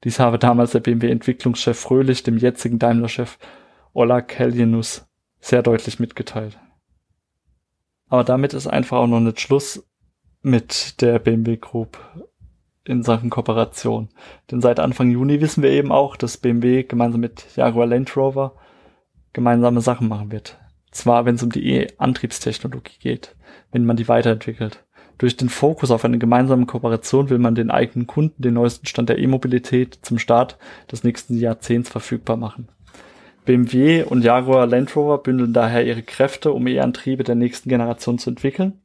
Dies 0.04 0.19
habe 0.19 0.39
damals 0.39 0.71
der 0.71 0.82
BMW-Entwicklungschef 0.82 1.80
Fröhlich 1.80 2.24
dem 2.24 2.36
jetzigen 2.36 2.80
Daimler-Chef 2.80 3.38
Ola 3.93 4.19
Keljenus 4.19 5.08
sehr 5.39 5.63
deutlich 5.63 6.02
mitgeteilt. 6.02 6.58
Aber 8.10 8.24
damit 8.24 8.54
ist 8.54 8.68
einfach 8.68 8.98
auch 8.98 9.08
noch 9.08 9.20
nicht 9.20 9.39
Schluss 9.39 9.86
mit 10.41 11.02
der 11.02 11.20
BMW 11.20 11.58
Group 11.58 11.98
in 12.84 13.04
Sachen 13.04 13.30
Kooperation. 13.30 14.10
Denn 14.52 14.62
seit 14.62 14.80
Anfang 14.80 15.10
Juni 15.10 15.41
wissen 15.41 15.63
wir 15.63 15.72
eben 15.72 15.91
auch, 15.91 16.15
dass 16.15 16.38
BMW 16.38 16.84
gemeinsam 16.84 17.22
mit 17.22 17.56
Jaguar 17.56 17.88
Land 17.88 18.15
Rover 18.15 18.56
gemeinsame 19.34 19.82
Sachen 19.82 20.08
machen 20.08 20.32
wird. 20.32 20.58
Zwar, 20.91 21.26
wenn 21.26 21.36
es 21.36 21.44
um 21.44 21.52
die 21.52 21.68
E-Antriebstechnologie 21.68 23.00
geht, 23.00 23.36
wenn 23.72 23.86
man 23.86 23.98
die 23.98 24.08
weiterentwickelt. 24.08 24.86
Durch 25.18 25.36
den 25.36 25.50
Fokus 25.50 25.91
auf 25.91 26.06
eine 26.06 26.18
gemeinsame 26.18 26.65
Kooperation 26.65 27.30
will 27.30 27.39
man 27.39 27.56
den 27.56 27.72
eigenen 27.72 28.06
Kunden 28.06 28.41
den 28.41 28.54
neuesten 28.54 28.86
Stand 28.86 29.10
der 29.10 29.18
E-Mobilität 29.18 30.00
zum 30.02 30.20
Start 30.20 30.58
des 30.91 31.04
nächsten 31.04 31.38
Jahrzehnts 31.38 31.89
verfügbar 31.89 32.38
machen. 32.38 32.68
BMW 33.45 34.03
und 34.03 34.23
Jaguar 34.23 34.67
Land 34.67 34.95
Rover 34.95 35.19
bündeln 35.19 35.53
daher 35.53 35.86
ihre 35.86 36.03
Kräfte, 36.03 36.51
um 36.51 36.67
E-Antriebe 36.67 37.23
der 37.23 37.36
nächsten 37.36 37.69
Generation 37.69 38.17
zu 38.17 38.31
entwickeln. 38.31 38.81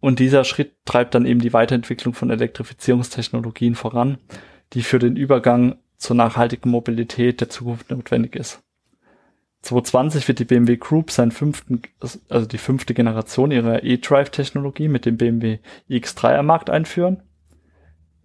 Und 0.00 0.18
dieser 0.18 0.44
Schritt 0.44 0.74
treibt 0.84 1.14
dann 1.14 1.26
eben 1.26 1.40
die 1.40 1.52
Weiterentwicklung 1.52 2.14
von 2.14 2.30
Elektrifizierungstechnologien 2.30 3.76
voran, 3.76 4.18
die 4.72 4.82
für 4.82 4.98
den 4.98 5.16
Übergang 5.16 5.76
zur 5.96 6.16
nachhaltigen 6.16 6.70
Mobilität 6.70 7.40
der 7.40 7.48
Zukunft 7.48 7.90
notwendig 7.90 8.34
ist. 8.34 8.62
2020 9.62 10.26
wird 10.26 10.40
die 10.40 10.44
BMW 10.44 10.76
Group 10.76 11.12
seinen 11.12 11.30
fünften, 11.30 11.82
also 12.28 12.46
die 12.46 12.58
fünfte 12.58 12.94
Generation 12.94 13.52
ihrer 13.52 13.84
E-Drive-Technologie 13.84 14.88
mit 14.88 15.06
dem 15.06 15.16
BMW 15.16 15.58
iX3 15.88 16.38
am 16.38 16.46
Markt 16.46 16.68
einführen. 16.68 17.22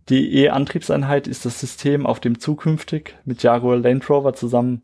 Die 0.10 0.43
E-Antriebseinheit 0.43 1.28
ist 1.28 1.46
das 1.46 1.60
System, 1.60 2.06
auf 2.06 2.20
dem 2.20 2.39
zukünftig 2.39 3.15
mit 3.26 3.43
Jaguar 3.43 3.78
Land 3.78 4.10
Rover 4.10 4.34
zusammen 4.34 4.84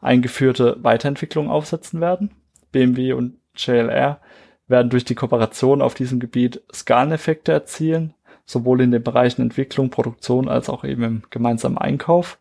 eingeführte 0.00 0.76
Weiterentwicklungen 0.82 1.50
aufsetzen 1.50 2.00
werden. 2.00 2.30
BMW 2.72 3.12
und 3.12 3.36
JLR 3.54 4.20
werden 4.66 4.90
durch 4.90 5.04
die 5.04 5.14
Kooperation 5.14 5.82
auf 5.82 5.94
diesem 5.94 6.20
Gebiet 6.20 6.62
Skaleneffekte 6.72 7.52
erzielen, 7.52 8.14
sowohl 8.46 8.80
in 8.80 8.90
den 8.90 9.02
Bereichen 9.02 9.42
Entwicklung, 9.42 9.90
Produktion 9.90 10.48
als 10.48 10.70
auch 10.70 10.84
eben 10.84 11.02
im 11.02 11.22
gemeinsamen 11.30 11.78
Einkauf 11.78 12.38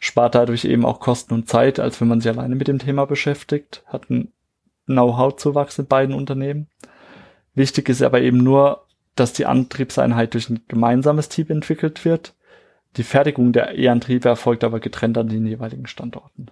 spart 0.00 0.34
dadurch 0.34 0.64
eben 0.64 0.84
auch 0.84 0.98
Kosten 0.98 1.34
und 1.34 1.48
Zeit, 1.48 1.78
als 1.78 2.00
wenn 2.00 2.08
man 2.08 2.20
sich 2.20 2.32
alleine 2.32 2.56
mit 2.56 2.66
dem 2.66 2.80
Thema 2.80 3.04
beschäftigt, 3.04 3.84
hat 3.86 4.10
einen 4.10 4.32
Know-how-Zuwachs 4.86 5.78
in 5.78 5.86
beiden 5.86 6.14
Unternehmen. 6.14 6.68
Wichtig 7.54 7.88
ist 7.88 8.02
aber 8.02 8.20
eben 8.20 8.38
nur, 8.38 8.86
dass 9.20 9.32
die 9.32 9.46
Antriebseinheit 9.46 10.34
durch 10.34 10.50
ein 10.50 10.60
gemeinsames 10.68 11.28
Team 11.28 11.46
entwickelt 11.48 12.04
wird. 12.04 12.34
Die 12.96 13.04
Fertigung 13.04 13.52
der 13.52 13.78
E-Antriebe 13.78 14.28
erfolgt 14.28 14.64
aber 14.64 14.80
getrennt 14.80 15.16
an 15.18 15.28
den 15.28 15.46
jeweiligen 15.46 15.86
Standorten. 15.86 16.46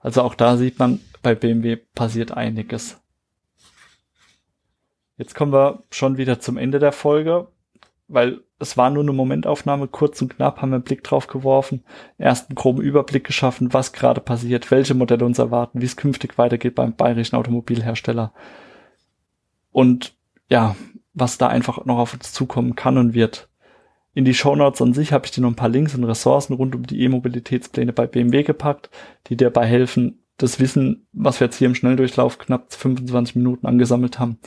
Also 0.00 0.22
auch 0.22 0.34
da 0.34 0.56
sieht 0.56 0.78
man, 0.78 1.00
bei 1.22 1.34
BMW 1.34 1.76
passiert 1.76 2.32
einiges. 2.32 3.00
Jetzt 5.16 5.34
kommen 5.34 5.52
wir 5.52 5.84
schon 5.90 6.16
wieder 6.16 6.40
zum 6.40 6.56
Ende 6.56 6.78
der 6.78 6.92
Folge 6.92 7.48
weil 8.08 8.40
es 8.58 8.76
war 8.76 8.90
nur 8.90 9.02
eine 9.02 9.12
Momentaufnahme, 9.12 9.88
kurz 9.88 10.22
und 10.22 10.34
knapp 10.34 10.62
haben 10.62 10.70
wir 10.70 10.76
einen 10.76 10.84
Blick 10.84 11.02
drauf 11.04 11.26
geworfen, 11.26 11.82
ersten 12.18 12.54
groben 12.54 12.80
Überblick 12.80 13.24
geschaffen, 13.24 13.74
was 13.74 13.92
gerade 13.92 14.20
passiert, 14.20 14.70
welche 14.70 14.94
Modelle 14.94 15.24
uns 15.24 15.38
erwarten, 15.38 15.80
wie 15.80 15.86
es 15.86 15.96
künftig 15.96 16.38
weitergeht 16.38 16.74
beim 16.74 16.94
bayerischen 16.94 17.36
Automobilhersteller 17.36 18.32
und 19.72 20.14
ja, 20.48 20.76
was 21.16 21.38
da 21.38 21.48
einfach 21.48 21.84
noch 21.84 21.98
auf 21.98 22.14
uns 22.14 22.32
zukommen 22.32 22.76
kann 22.76 22.98
und 22.98 23.14
wird. 23.14 23.48
In 24.14 24.24
die 24.24 24.34
Shownotes 24.34 24.80
an 24.80 24.94
sich 24.94 25.12
habe 25.12 25.26
ich 25.26 25.32
dir 25.32 25.40
noch 25.40 25.50
ein 25.50 25.56
paar 25.56 25.68
Links 25.68 25.94
und 25.94 26.04
Ressourcen 26.04 26.54
rund 26.54 26.74
um 26.74 26.86
die 26.86 27.02
E-Mobilitätspläne 27.02 27.92
bei 27.92 28.06
BMW 28.06 28.44
gepackt, 28.44 28.90
die 29.26 29.36
dir 29.36 29.50
dabei 29.50 29.66
helfen, 29.66 30.22
das 30.36 30.60
Wissen, 30.60 31.06
was 31.12 31.40
wir 31.40 31.46
jetzt 31.46 31.56
hier 31.56 31.66
im 31.66 31.74
Schnelldurchlauf 31.74 32.38
knapp 32.38 32.72
25 32.72 33.36
Minuten 33.36 33.66
angesammelt 33.66 34.18
haben, 34.18 34.38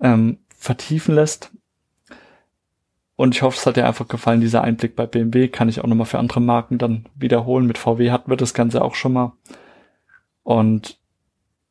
ähm, 0.00 0.38
vertiefen 0.56 1.14
lässt 1.14 1.52
und 3.16 3.34
ich 3.34 3.42
hoffe, 3.42 3.56
es 3.56 3.66
hat 3.66 3.76
dir 3.76 3.86
einfach 3.86 4.08
gefallen, 4.08 4.40
dieser 4.40 4.62
Einblick 4.62 4.96
bei 4.96 5.06
BMW. 5.06 5.48
Kann 5.48 5.68
ich 5.68 5.80
auch 5.80 5.86
nochmal 5.86 6.06
für 6.06 6.18
andere 6.18 6.40
Marken 6.40 6.78
dann 6.78 7.06
wiederholen. 7.14 7.66
Mit 7.66 7.78
VW 7.78 8.10
hatten 8.10 8.30
wir 8.30 8.36
das 8.36 8.54
Ganze 8.54 8.82
auch 8.82 8.94
schon 8.94 9.12
mal. 9.12 9.32
Und 10.42 10.98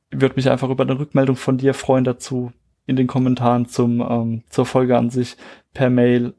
würde 0.09 0.35
mich 0.35 0.49
einfach 0.49 0.69
über 0.69 0.83
eine 0.83 0.97
Rückmeldung 0.97 1.35
von 1.35 1.57
dir 1.57 1.73
freuen 1.73 2.03
dazu 2.03 2.53
in 2.85 2.95
den 2.95 3.07
Kommentaren 3.07 3.67
zum, 3.67 4.01
ähm, 4.01 4.43
zur 4.49 4.65
Folge 4.65 4.97
an 4.97 5.09
sich 5.09 5.37
per 5.73 5.89
Mail, 5.89 6.33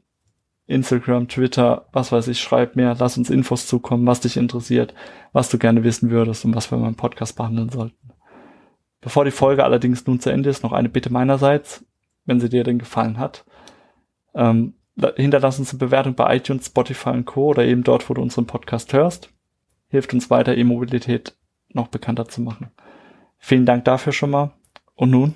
Instagram, 0.67 1.27
Twitter, 1.27 1.87
was 1.91 2.11
weiß 2.11 2.27
ich, 2.27 2.39
schreib 2.39 2.75
mir, 2.75 2.95
lass 2.97 3.17
uns 3.17 3.29
Infos 3.29 3.67
zukommen, 3.67 4.07
was 4.07 4.21
dich 4.21 4.37
interessiert, 4.37 4.93
was 5.31 5.49
du 5.49 5.59
gerne 5.59 5.83
wissen 5.83 6.09
würdest 6.09 6.43
und 6.45 6.55
was 6.55 6.71
wir 6.71 6.77
meinem 6.77 6.95
Podcast 6.95 7.35
behandeln 7.35 7.69
sollten. 7.69 8.11
Bevor 9.01 9.25
die 9.25 9.31
Folge 9.31 9.63
allerdings 9.63 10.07
nun 10.07 10.19
zu 10.19 10.31
Ende 10.31 10.49
ist, 10.49 10.63
noch 10.63 10.71
eine 10.71 10.89
Bitte 10.89 11.11
meinerseits, 11.11 11.85
wenn 12.25 12.39
sie 12.39 12.49
dir 12.49 12.63
denn 12.63 12.79
gefallen 12.79 13.19
hat. 13.19 13.45
Ähm, 14.33 14.73
hinterlass 15.15 15.59
uns 15.59 15.71
eine 15.71 15.79
Bewertung 15.79 16.15
bei 16.15 16.35
iTunes, 16.35 16.67
Spotify 16.67 17.09
und 17.09 17.25
Co. 17.25 17.49
oder 17.49 17.65
eben 17.65 17.83
dort, 17.83 18.09
wo 18.09 18.15
du 18.15 18.21
unseren 18.21 18.47
Podcast 18.47 18.93
hörst. 18.93 19.29
Hilft 19.89 20.13
uns 20.13 20.31
weiter, 20.31 20.57
E-Mobilität 20.57 21.35
noch 21.69 21.89
bekannter 21.89 22.27
zu 22.27 22.41
machen. 22.41 22.71
Vielen 23.37 23.67
Dank 23.67 23.85
dafür 23.85 24.13
schon 24.13 24.31
mal. 24.31 24.53
Und 24.95 25.11
nun, 25.11 25.35